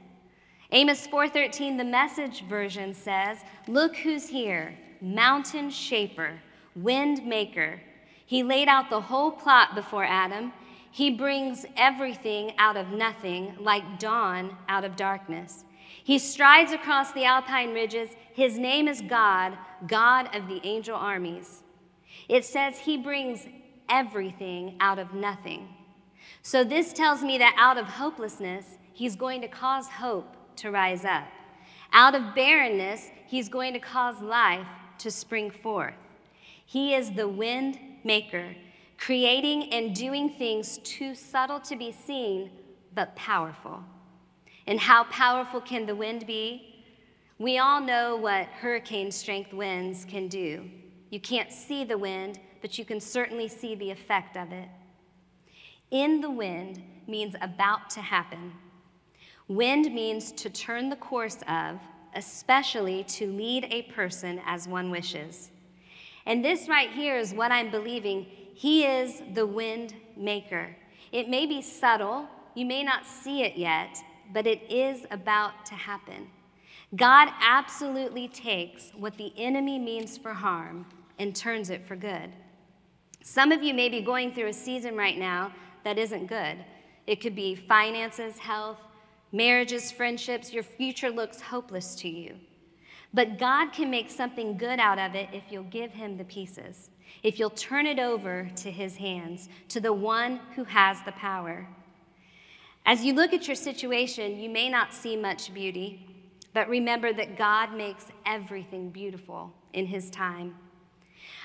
Amos 0.72 1.06
4:13 1.06 1.76
the 1.76 1.84
message 1.84 2.44
version 2.44 2.94
says, 2.94 3.44
"Look 3.68 3.98
who's 3.98 4.30
here, 4.30 4.78
mountain 5.02 5.70
shaper, 5.70 6.40
wind 6.78 7.26
maker. 7.26 7.82
He 8.26 8.42
laid 8.42 8.70
out 8.70 8.90
the 8.90 9.02
whole 9.02 9.32
plot 9.32 9.76
before 9.76 10.06
Adam 10.06 10.54
he 10.98 11.12
brings 11.12 11.64
everything 11.76 12.54
out 12.58 12.76
of 12.76 12.90
nothing, 12.90 13.54
like 13.60 14.00
dawn 14.00 14.58
out 14.68 14.84
of 14.84 14.96
darkness. 14.96 15.64
He 16.04 16.18
strides 16.18 16.72
across 16.72 17.12
the 17.12 17.24
alpine 17.24 17.72
ridges. 17.72 18.10
His 18.34 18.58
name 18.58 18.88
is 18.88 19.02
God, 19.02 19.56
God 19.86 20.36
of 20.36 20.48
the 20.48 20.60
angel 20.64 20.96
armies. 20.96 21.62
It 22.28 22.46
says 22.46 22.80
he 22.80 22.98
brings 22.98 23.46
everything 23.88 24.76
out 24.80 24.98
of 24.98 25.14
nothing. 25.14 25.68
So 26.42 26.64
this 26.64 26.94
tells 26.94 27.22
me 27.22 27.38
that 27.38 27.54
out 27.60 27.78
of 27.78 27.86
hopelessness, 27.86 28.66
he's 28.92 29.16
going 29.16 29.42
to 29.42 29.48
cause 29.48 29.88
hope 29.88 30.36
to 30.56 30.72
rise 30.72 31.06
up. 31.06 31.28
Out 31.94 32.16
of 32.16 32.34
barrenness, 32.34 33.12
he's 33.28 33.50
going 33.50 33.74
to 33.74 33.80
cause 33.80 34.20
life 34.20 34.66
to 34.98 35.12
spring 35.12 35.52
forth. 35.52 35.94
He 36.66 36.96
is 36.96 37.12
the 37.12 37.28
wind 37.28 37.78
maker 38.04 38.56
creating 38.98 39.72
and 39.74 39.96
doing 39.96 40.30
things 40.30 40.80
too 40.80 41.14
subtle 41.16 41.60
to 41.62 41.76
be 41.76 41.92
seen, 41.92 42.52
but 42.94 43.16
powerful. 43.16 43.84
And 44.66 44.80
how 44.80 45.06
powerful 45.06 45.62
can 45.62 45.86
the 45.86 45.96
wind 45.96 46.28
be? 46.28 46.84
We 47.40 47.60
all 47.60 47.80
know 47.80 48.18
what 48.18 48.48
hurricane 48.48 49.12
strength 49.12 49.54
winds 49.54 50.06
can 50.06 50.28
do. 50.28 50.70
You 51.10 51.20
can't 51.20 51.52
see 51.52 51.84
the 51.84 51.98
wind, 51.98 52.40
but 52.62 52.78
you 52.78 52.84
can 52.84 53.00
certainly 53.00 53.48
see 53.48 53.76
the 53.76 53.92
effect 53.92 54.36
of 54.36 54.52
it. 54.52 54.68
In 55.92 56.20
the 56.20 56.32
wind 56.32 56.82
means 57.08 57.36
about 57.40 57.90
to 57.92 58.02
happen. 58.02 58.52
Wind 59.48 59.94
means 59.94 60.32
to 60.34 60.50
turn 60.50 60.90
the 60.90 60.98
course 60.98 61.38
of, 61.48 61.80
especially 62.16 63.04
to 63.06 63.32
lead 63.32 63.68
a 63.70 63.84
person 63.84 64.42
as 64.46 64.68
one 64.68 64.90
wishes. 64.90 65.52
And 66.26 66.44
this 66.44 66.68
right 66.68 66.90
here 66.90 67.18
is 67.18 67.34
what 67.34 67.52
I'm 67.54 67.72
believing 67.72 68.26
he 68.58 68.86
is 68.86 69.22
the 69.36 69.46
wind 69.46 69.94
maker. 70.16 70.76
It 71.12 71.30
may 71.30 71.46
be 71.46 71.62
subtle, 71.62 72.28
you 72.56 72.66
may 72.66 72.82
not 72.82 73.06
see 73.06 73.44
it 73.44 73.56
yet, 73.56 74.00
but 74.34 74.48
it 74.48 74.64
is 74.68 75.06
about 75.12 75.64
to 75.68 75.76
happen. 75.76 76.28
God 76.96 77.30
absolutely 77.40 78.28
takes 78.28 78.90
what 78.98 79.16
the 79.16 79.32
enemy 79.38 79.78
means 79.78 80.18
for 80.18 80.34
harm 80.34 80.88
and 81.20 81.36
turns 81.36 81.70
it 81.70 81.86
for 81.86 81.96
good. 81.96 82.32
Some 83.22 83.52
of 83.52 83.62
you 83.62 83.76
may 83.76 83.90
be 83.90 84.02
going 84.02 84.34
through 84.34 84.48
a 84.48 84.54
season 84.54 84.98
right 84.98 85.20
now 85.20 85.54
that 85.84 86.00
isn't 86.00 86.26
good. 86.26 86.58
It 87.06 87.22
could 87.22 87.36
be 87.36 87.54
finances, 87.54 88.40
health, 88.40 88.80
marriages, 89.32 89.92
friendships. 89.92 90.52
Your 90.52 90.64
future 90.64 91.12
looks 91.12 91.42
hopeless 91.42 91.94
to 91.98 92.10
you. 92.10 92.38
But 93.14 93.38
God 93.38 93.72
can 93.72 93.92
make 93.92 94.10
something 94.10 94.58
good 94.58 94.80
out 94.80 94.98
of 94.98 95.14
it 95.14 95.30
if 95.32 95.44
you'll 95.52 95.64
give 95.66 95.92
Him 95.92 96.18
the 96.18 96.24
pieces 96.24 96.90
if 97.24 97.40
you'll 97.40 97.50
turn 97.50 97.86
it 97.86 98.00
over 98.00 98.50
to 98.58 98.72
his 98.72 98.98
hands, 98.98 99.50
to 99.70 99.80
the 99.80 99.94
one 99.94 100.40
who 100.56 100.64
has 100.66 101.02
the 101.04 101.12
power. 101.14 101.68
As 102.86 103.04
you 103.04 103.14
look 103.14 103.34
at 103.34 103.48
your 103.48 103.56
situation, 103.56 104.40
you 104.40 104.50
may 104.50 104.70
not 104.70 104.94
see 104.94 105.16
much 105.16 105.54
beauty, 105.54 106.06
but 106.54 106.70
remember 106.70 107.12
that 107.14 107.38
God 107.38 107.74
makes 107.74 108.06
everything 108.26 108.90
beautiful 108.90 109.54
in 109.74 109.86
his 109.86 110.10
time. 110.10 110.56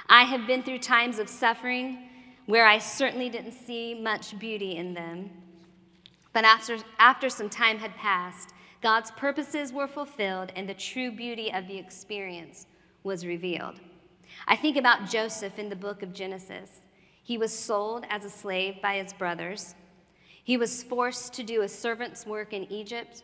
I 0.09 0.23
have 0.23 0.47
been 0.47 0.63
through 0.63 0.79
times 0.79 1.19
of 1.19 1.29
suffering 1.29 2.09
where 2.47 2.67
I 2.67 2.79
certainly 2.79 3.29
didn't 3.29 3.53
see 3.53 3.95
much 3.95 4.39
beauty 4.39 4.77
in 4.77 4.95
them. 4.95 5.31
But 6.33 6.45
after, 6.45 6.79
after 6.99 7.29
some 7.29 7.51
time 7.51 7.79
had 7.79 7.97
passed, 7.97 8.51
God's 8.81 9.11
purposes 9.13 9.73
were 9.73 9.87
fulfilled 9.87 10.53
and 10.57 10.69
the 10.69 10.75
true 10.75 11.13
beauty 11.13 11.53
of 11.53 11.69
the 11.69 11.79
experience 11.79 12.67
was 13.05 13.27
revealed. 13.27 13.81
I 14.47 14.57
think 14.57 14.77
about 14.77 15.09
Joseph 15.09 15.59
in 15.59 15.69
the 15.69 15.77
book 15.77 16.03
of 16.03 16.13
Genesis. 16.13 16.81
He 17.23 17.39
was 17.39 17.57
sold 17.57 18.05
as 18.09 18.25
a 18.25 18.31
slave 18.31 18.83
by 18.83 18.97
his 18.97 19.13
brothers. 19.13 19.75
He 20.43 20.57
was 20.57 20.83
forced 20.83 21.33
to 21.35 21.43
do 21.43 21.63
a 21.63 21.69
servant's 21.69 22.27
work 22.27 22.53
in 22.53 22.71
Egypt. 22.71 23.23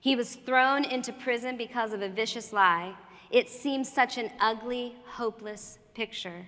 He 0.00 0.14
was 0.14 0.36
thrown 0.36 0.84
into 0.84 1.12
prison 1.12 1.56
because 1.56 1.92
of 1.92 2.02
a 2.02 2.08
vicious 2.08 2.52
lie. 2.52 2.94
It 3.30 3.48
seems 3.48 3.90
such 3.90 4.18
an 4.18 4.30
ugly, 4.40 4.96
hopeless 5.06 5.78
picture. 5.94 6.46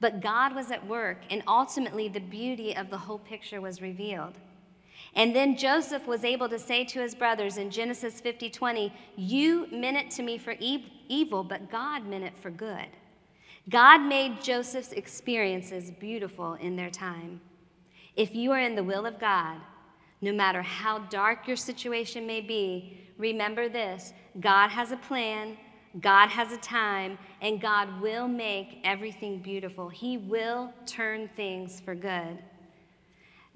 But 0.00 0.20
God 0.20 0.54
was 0.54 0.70
at 0.70 0.86
work, 0.86 1.18
and 1.28 1.42
ultimately 1.46 2.08
the 2.08 2.20
beauty 2.20 2.74
of 2.74 2.90
the 2.90 2.98
whole 2.98 3.18
picture 3.18 3.60
was 3.60 3.82
revealed. 3.82 4.38
And 5.14 5.34
then 5.34 5.56
Joseph 5.56 6.06
was 6.06 6.24
able 6.24 6.48
to 6.48 6.58
say 6.58 6.84
to 6.84 7.00
his 7.00 7.14
brothers 7.14 7.56
in 7.56 7.70
Genesis 7.70 8.20
50 8.20 8.48
20, 8.50 8.92
You 9.16 9.66
meant 9.72 9.96
it 9.96 10.10
to 10.12 10.22
me 10.22 10.38
for 10.38 10.54
evil, 10.60 11.42
but 11.42 11.70
God 11.70 12.06
meant 12.06 12.24
it 12.24 12.36
for 12.38 12.50
good. 12.50 12.86
God 13.70 14.00
made 14.00 14.42
Joseph's 14.42 14.92
experiences 14.92 15.92
beautiful 15.92 16.54
in 16.54 16.74
their 16.74 16.90
time. 16.90 17.40
If 18.16 18.34
you 18.34 18.50
are 18.50 18.60
in 18.60 18.74
the 18.74 18.82
will 18.82 19.06
of 19.06 19.20
God, 19.20 19.58
no 20.20 20.32
matter 20.32 20.60
how 20.60 20.98
dark 20.98 21.46
your 21.46 21.56
situation 21.56 22.26
may 22.26 22.40
be, 22.40 23.08
remember 23.16 23.68
this 23.68 24.12
God 24.40 24.68
has 24.68 24.90
a 24.90 24.96
plan, 24.96 25.56
God 26.00 26.28
has 26.28 26.52
a 26.52 26.56
time, 26.56 27.16
and 27.40 27.60
God 27.60 28.00
will 28.00 28.26
make 28.26 28.80
everything 28.82 29.40
beautiful. 29.40 29.88
He 29.88 30.16
will 30.16 30.72
turn 30.84 31.28
things 31.36 31.80
for 31.80 31.94
good. 31.94 32.38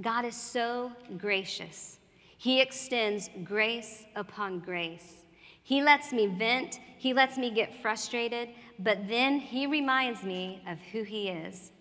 God 0.01 0.25
is 0.25 0.37
so 0.37 0.93
gracious. 1.19 1.99
He 2.37 2.61
extends 2.61 3.31
grace 3.43 4.05
upon 4.15 4.61
grace. 4.61 5.24
He 5.65 5.83
lets 5.83 6.13
me 6.13 6.27
vent, 6.27 6.79
He 6.99 7.13
lets 7.13 7.37
me 7.37 7.51
get 7.51 7.83
frustrated, 7.83 8.51
but 8.79 9.09
then 9.09 9.41
He 9.41 9.67
reminds 9.67 10.23
me 10.23 10.63
of 10.69 10.79
who 10.93 11.03
He 11.03 11.29
is. 11.29 11.73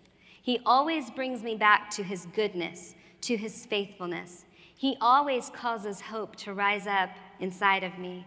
He 0.41 0.59
always 0.65 1.11
brings 1.11 1.43
me 1.43 1.55
back 1.55 1.91
to 1.91 2.03
His 2.03 2.25
goodness, 2.27 2.95
to 3.21 3.37
His 3.37 3.65
faithfulness. 3.65 4.45
He 4.73 4.97
always 4.99 5.49
causes 5.49 6.01
hope 6.01 6.35
to 6.37 6.53
rise 6.53 6.87
up 6.87 7.09
inside 7.39 7.83
of 7.83 7.99
me. 7.99 8.25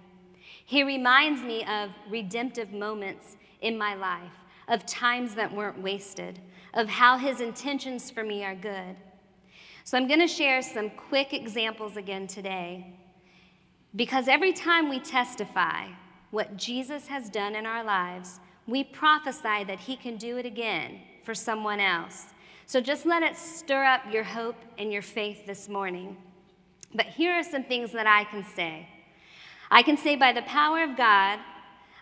He 0.64 0.82
reminds 0.82 1.42
me 1.42 1.64
of 1.64 1.90
redemptive 2.08 2.72
moments 2.72 3.36
in 3.60 3.78
my 3.78 3.94
life, 3.94 4.32
of 4.68 4.84
times 4.84 5.34
that 5.34 5.54
weren't 5.54 5.80
wasted, 5.80 6.38
of 6.74 6.88
how 6.88 7.16
his 7.16 7.40
intentions 7.40 8.10
for 8.10 8.22
me 8.22 8.44
are 8.44 8.54
good. 8.54 8.96
So 9.84 9.96
I'm 9.96 10.06
going 10.06 10.20
to 10.20 10.26
share 10.26 10.60
some 10.62 10.90
quick 10.90 11.32
examples 11.32 11.96
again 11.96 12.26
today. 12.26 12.94
Because 13.94 14.28
every 14.28 14.52
time 14.52 14.88
we 14.88 14.98
testify 14.98 15.88
what 16.30 16.56
Jesus 16.56 17.06
has 17.06 17.30
done 17.30 17.54
in 17.54 17.66
our 17.66 17.84
lives, 17.84 18.40
we 18.66 18.82
prophesy 18.84 19.64
that 19.64 19.80
he 19.80 19.96
can 19.96 20.16
do 20.16 20.38
it 20.38 20.46
again 20.46 21.00
for 21.24 21.34
someone 21.34 21.80
else. 21.80 22.26
So 22.66 22.80
just 22.80 23.06
let 23.06 23.22
it 23.22 23.36
stir 23.36 23.84
up 23.84 24.02
your 24.12 24.24
hope 24.24 24.56
and 24.76 24.92
your 24.92 25.02
faith 25.02 25.46
this 25.46 25.68
morning. 25.68 26.16
But 26.94 27.06
here 27.06 27.32
are 27.32 27.44
some 27.44 27.64
things 27.64 27.92
that 27.92 28.06
I 28.06 28.24
can 28.24 28.44
say. 28.44 28.88
I 29.70 29.82
can 29.82 29.96
say 29.96 30.16
by 30.16 30.32
the 30.32 30.42
power 30.42 30.82
of 30.82 30.96
God, 30.96 31.38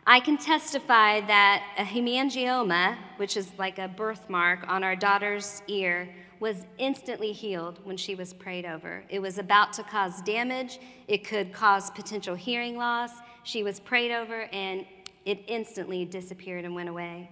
I 0.06 0.20
can 0.20 0.36
testify 0.36 1.20
that 1.22 1.62
a 1.78 1.82
hemangioma, 1.82 2.96
which 3.16 3.36
is 3.36 3.52
like 3.58 3.78
a 3.78 3.88
birthmark 3.88 4.68
on 4.68 4.84
our 4.84 4.94
daughter's 4.94 5.62
ear, 5.66 6.14
was 6.44 6.66
instantly 6.76 7.32
healed 7.32 7.80
when 7.84 7.96
she 7.96 8.14
was 8.14 8.34
prayed 8.34 8.66
over. 8.66 9.02
It 9.08 9.18
was 9.18 9.38
about 9.38 9.72
to 9.72 9.82
cause 9.82 10.20
damage, 10.20 10.78
it 11.08 11.26
could 11.26 11.54
cause 11.54 11.90
potential 11.90 12.34
hearing 12.34 12.76
loss. 12.76 13.12
She 13.44 13.62
was 13.62 13.80
prayed 13.80 14.12
over, 14.12 14.42
and 14.52 14.84
it 15.24 15.42
instantly 15.46 16.04
disappeared 16.04 16.66
and 16.66 16.74
went 16.74 16.90
away. 16.90 17.30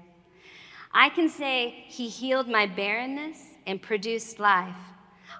I 0.95 1.11
can 1.11 1.29
say 1.29 1.85
he 1.89 2.09
healed 2.09 2.49
my 2.49 2.65
barrenness 2.65 3.39
and 3.67 3.83
produced 3.83 4.41
life. 4.41 4.83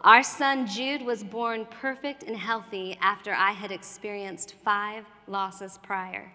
Our 0.03 0.23
son 0.23 0.67
Jude 0.67 1.01
was 1.01 1.25
born 1.25 1.67
perfect 1.71 2.25
and 2.25 2.37
healthy 2.37 2.99
after 3.01 3.33
I 3.33 3.53
had 3.53 3.73
experienced 3.73 4.55
five 4.63 5.07
losses 5.27 5.79
prior. 5.83 6.31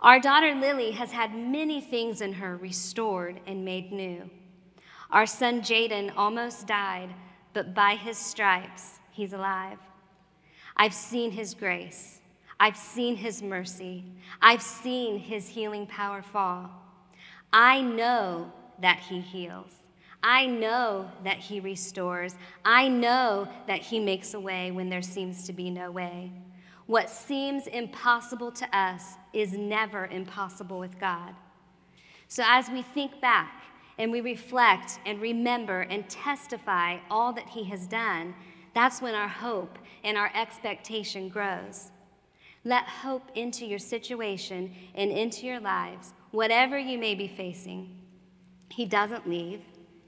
Our 0.00 0.18
daughter 0.18 0.54
Lily 0.54 0.92
has 0.92 1.12
had 1.12 1.34
many 1.34 1.82
things 1.82 2.22
in 2.22 2.32
her 2.32 2.56
restored 2.56 3.40
and 3.46 3.62
made 3.62 3.92
new. 3.92 4.30
Our 5.12 5.26
son 5.26 5.60
Jaden 5.60 6.12
almost 6.16 6.66
died, 6.66 7.10
but 7.52 7.74
by 7.74 7.96
his 7.96 8.16
stripes, 8.16 9.00
he's 9.10 9.32
alive. 9.32 9.78
I've 10.76 10.94
seen 10.94 11.32
his 11.32 11.54
grace. 11.54 12.20
I've 12.58 12.76
seen 12.76 13.16
his 13.16 13.42
mercy. 13.42 14.04
I've 14.40 14.62
seen 14.62 15.18
his 15.18 15.48
healing 15.48 15.86
power 15.86 16.22
fall. 16.22 16.70
I 17.52 17.80
know 17.80 18.52
that 18.80 19.00
he 19.00 19.20
heals. 19.20 19.80
I 20.22 20.46
know 20.46 21.10
that 21.24 21.38
He 21.38 21.60
restores. 21.60 22.34
I 22.64 22.88
know 22.88 23.48
that 23.66 23.80
He 23.80 23.98
makes 23.98 24.34
a 24.34 24.40
way 24.40 24.70
when 24.70 24.88
there 24.88 25.02
seems 25.02 25.46
to 25.46 25.52
be 25.52 25.70
no 25.70 25.90
way. 25.90 26.30
What 26.86 27.08
seems 27.08 27.66
impossible 27.66 28.52
to 28.52 28.76
us 28.76 29.14
is 29.32 29.52
never 29.52 30.06
impossible 30.06 30.78
with 30.78 30.98
God. 30.98 31.34
So 32.28 32.42
as 32.46 32.68
we 32.68 32.82
think 32.82 33.20
back 33.20 33.59
and 34.00 34.10
we 34.10 34.22
reflect 34.22 34.98
and 35.04 35.20
remember 35.20 35.82
and 35.82 36.08
testify 36.08 36.96
all 37.10 37.34
that 37.34 37.50
He 37.50 37.64
has 37.64 37.86
done, 37.86 38.34
that's 38.74 39.02
when 39.02 39.14
our 39.14 39.28
hope 39.28 39.78
and 40.02 40.16
our 40.16 40.30
expectation 40.34 41.28
grows. 41.28 41.90
Let 42.64 42.84
hope 42.84 43.30
into 43.34 43.66
your 43.66 43.78
situation 43.78 44.74
and 44.94 45.10
into 45.10 45.46
your 45.46 45.60
lives, 45.60 46.14
whatever 46.30 46.78
you 46.78 46.96
may 46.96 47.14
be 47.14 47.28
facing. 47.28 47.94
He 48.70 48.86
doesn't 48.86 49.28
leave, 49.28 49.60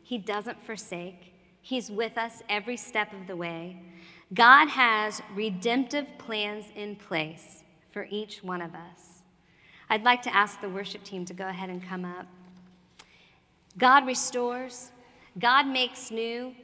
he 0.03 0.17
doesn't 0.17 0.65
forsake, 0.65 1.35
He's 1.61 1.91
with 1.91 2.19
us 2.19 2.43
every 2.49 2.77
step 2.77 3.13
of 3.13 3.27
the 3.27 3.37
way. 3.37 3.81
God 4.33 4.69
has 4.69 5.21
redemptive 5.35 6.19
plans 6.19 6.65
in 6.75 6.97
place 6.97 7.63
for 7.93 8.09
each 8.11 8.43
one 8.43 8.63
of 8.63 8.75
us. 8.75 9.23
I'd 9.91 10.03
like 10.03 10.23
to 10.23 10.35
ask 10.35 10.61
the 10.61 10.71
worship 10.71 11.05
team 11.05 11.27
to 11.27 11.35
go 11.35 11.47
ahead 11.47 11.69
and 11.69 11.87
come 11.87 12.07
up. 12.07 12.27
God 13.79 14.07
restores, 14.07 14.93
God 15.39 15.67
makes 15.67 16.11
new, 16.11 16.55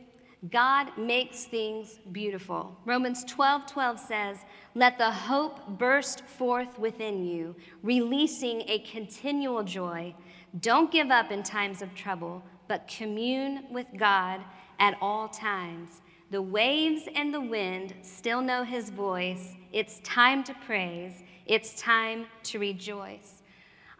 God 0.50 0.96
makes 0.96 1.44
things 1.46 1.98
beautiful. 2.12 2.76
Romans 2.84 3.24
12 3.24 3.66
12 3.66 3.98
says, 3.98 4.38
Let 4.74 4.98
the 4.98 5.10
hope 5.10 5.78
burst 5.78 6.24
forth 6.24 6.78
within 6.78 7.24
you, 7.24 7.56
releasing 7.82 8.62
a 8.68 8.78
continual 8.80 9.64
joy. 9.64 10.14
Don't 10.60 10.92
give 10.92 11.10
up 11.10 11.32
in 11.32 11.42
times 11.42 11.82
of 11.82 11.94
trouble, 11.94 12.42
but 12.68 12.86
commune 12.86 13.64
with 13.70 13.86
God 13.96 14.40
at 14.78 14.96
all 15.00 15.28
times. 15.28 16.02
The 16.30 16.42
waves 16.42 17.08
and 17.14 17.32
the 17.32 17.40
wind 17.40 17.94
still 18.02 18.40
know 18.40 18.62
his 18.62 18.90
voice. 18.90 19.54
It's 19.72 19.98
time 20.00 20.44
to 20.44 20.54
praise, 20.66 21.22
it's 21.46 21.80
time 21.80 22.26
to 22.44 22.58
rejoice. 22.58 23.42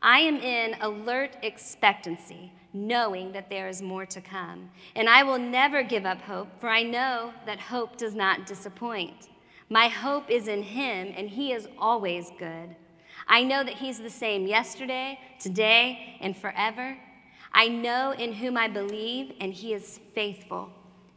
I 0.01 0.21
am 0.21 0.37
in 0.37 0.77
alert 0.81 1.37
expectancy, 1.43 2.53
knowing 2.73 3.33
that 3.33 3.51
there 3.51 3.69
is 3.69 3.81
more 3.81 4.07
to 4.07 4.21
come. 4.21 4.71
And 4.95 5.09
I 5.09 5.23
will 5.23 5.39
never 5.39 5.83
give 5.83 6.05
up 6.05 6.21
hope, 6.21 6.49
for 6.61 6.69
I 6.69 6.83
know 6.83 7.33
that 7.47 7.59
hope 7.59 7.97
does 7.97 8.15
not 8.15 8.47
disappoint. 8.47 9.29
My 9.71 9.89
hope 9.89 10.31
is 10.31 10.49
in 10.49 10.63
him, 10.63 11.13
and 11.17 11.29
he 11.29 11.53
is 11.53 11.69
always 11.79 12.31
good. 12.39 12.75
I 13.27 13.45
know 13.45 13.63
that 13.65 13.75
he's 13.75 13.99
the 13.99 14.11
same 14.11 14.47
yesterday, 14.47 15.19
today, 15.39 16.17
and 16.21 16.37
forever. 16.37 16.97
I 17.53 17.69
know 17.69 18.13
in 18.13 18.33
whom 18.33 18.57
I 18.57 18.69
believe, 18.69 19.33
and 19.41 19.53
he 19.53 19.75
is 19.75 20.01
faithful. 20.15 20.71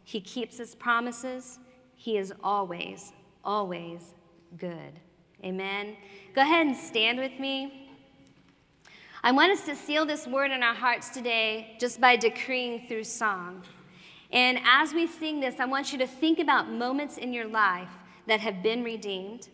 He 0.04 0.20
keeps 0.20 0.58
his 0.58 0.76
promises. 0.76 1.60
He 1.96 2.18
is 2.18 2.34
always, 2.44 3.14
always 3.44 4.14
good. 4.58 5.00
Amen. 5.44 5.96
Go 6.36 6.42
ahead 6.42 6.68
and 6.68 6.76
stand 6.76 7.20
with 7.20 7.40
me. 7.40 7.81
I 9.24 9.32
want 9.32 9.52
us 9.52 9.66
to 9.66 9.76
seal 9.76 10.04
this 10.08 10.26
word 10.26 10.50
in 10.50 10.64
our 10.64 10.74
hearts 10.74 11.10
today 11.10 11.76
just 11.80 12.02
by 12.02 12.16
decreeing 12.16 12.88
through 12.88 13.04
song. 13.04 13.62
And 14.32 14.58
as 14.66 14.96
we 14.96 15.06
sing 15.06 15.40
this, 15.40 15.60
I 15.60 15.66
want 15.66 15.92
you 15.92 16.00
to 16.00 16.08
think 16.08 16.40
about 16.40 16.72
moments 16.72 17.18
in 17.18 17.32
your 17.32 17.46
life 17.46 17.92
that 18.26 18.40
have 18.40 18.64
been 18.64 18.84
redeemed, 18.84 19.50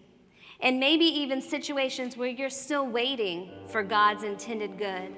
and 0.62 0.80
maybe 0.80 1.04
even 1.04 1.42
situations 1.42 2.16
where 2.16 2.30
you're 2.30 2.50
still 2.50 2.88
waiting 2.88 3.50
for 3.68 3.84
God's 3.84 4.24
intended 4.24 4.78
good 4.78 5.14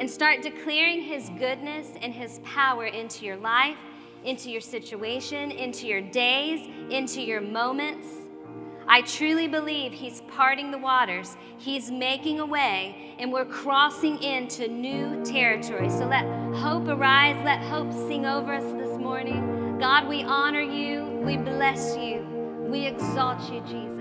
and 0.00 0.10
start 0.10 0.42
declaring 0.42 1.02
His 1.02 1.28
goodness 1.38 1.86
and 2.02 2.12
His 2.12 2.40
power 2.40 2.86
into 2.86 3.24
your 3.24 3.36
life, 3.36 3.78
into 4.24 4.50
your 4.50 4.60
situation, 4.60 5.52
into 5.52 5.86
your 5.86 6.00
days, 6.00 6.68
into 6.90 7.22
your 7.22 7.40
moments. 7.40 8.08
I 8.88 9.02
truly 9.02 9.48
believe 9.48 9.92
He's 9.92 10.20
parting 10.28 10.70
the 10.70 10.78
waters, 10.78 11.36
He's 11.58 11.90
making 11.90 12.40
a 12.40 12.46
way, 12.46 13.14
and 13.18 13.32
we're 13.32 13.44
crossing 13.44 14.22
into 14.22 14.68
new 14.68 15.24
territory. 15.24 15.90
So 15.90 16.06
let 16.06 16.24
hope 16.54 16.86
arise, 16.86 17.36
let 17.44 17.60
hope 17.60 17.92
sing 17.92 18.26
over 18.26 18.54
us 18.54 18.72
this 18.74 18.96
morning. 18.98 19.78
God, 19.80 20.08
we 20.08 20.22
honor 20.22 20.60
you, 20.60 21.04
we 21.24 21.36
bless 21.36 21.96
you, 21.96 22.24
we 22.68 22.86
exalt 22.86 23.40
you, 23.52 23.60
Jesus. 23.62 23.95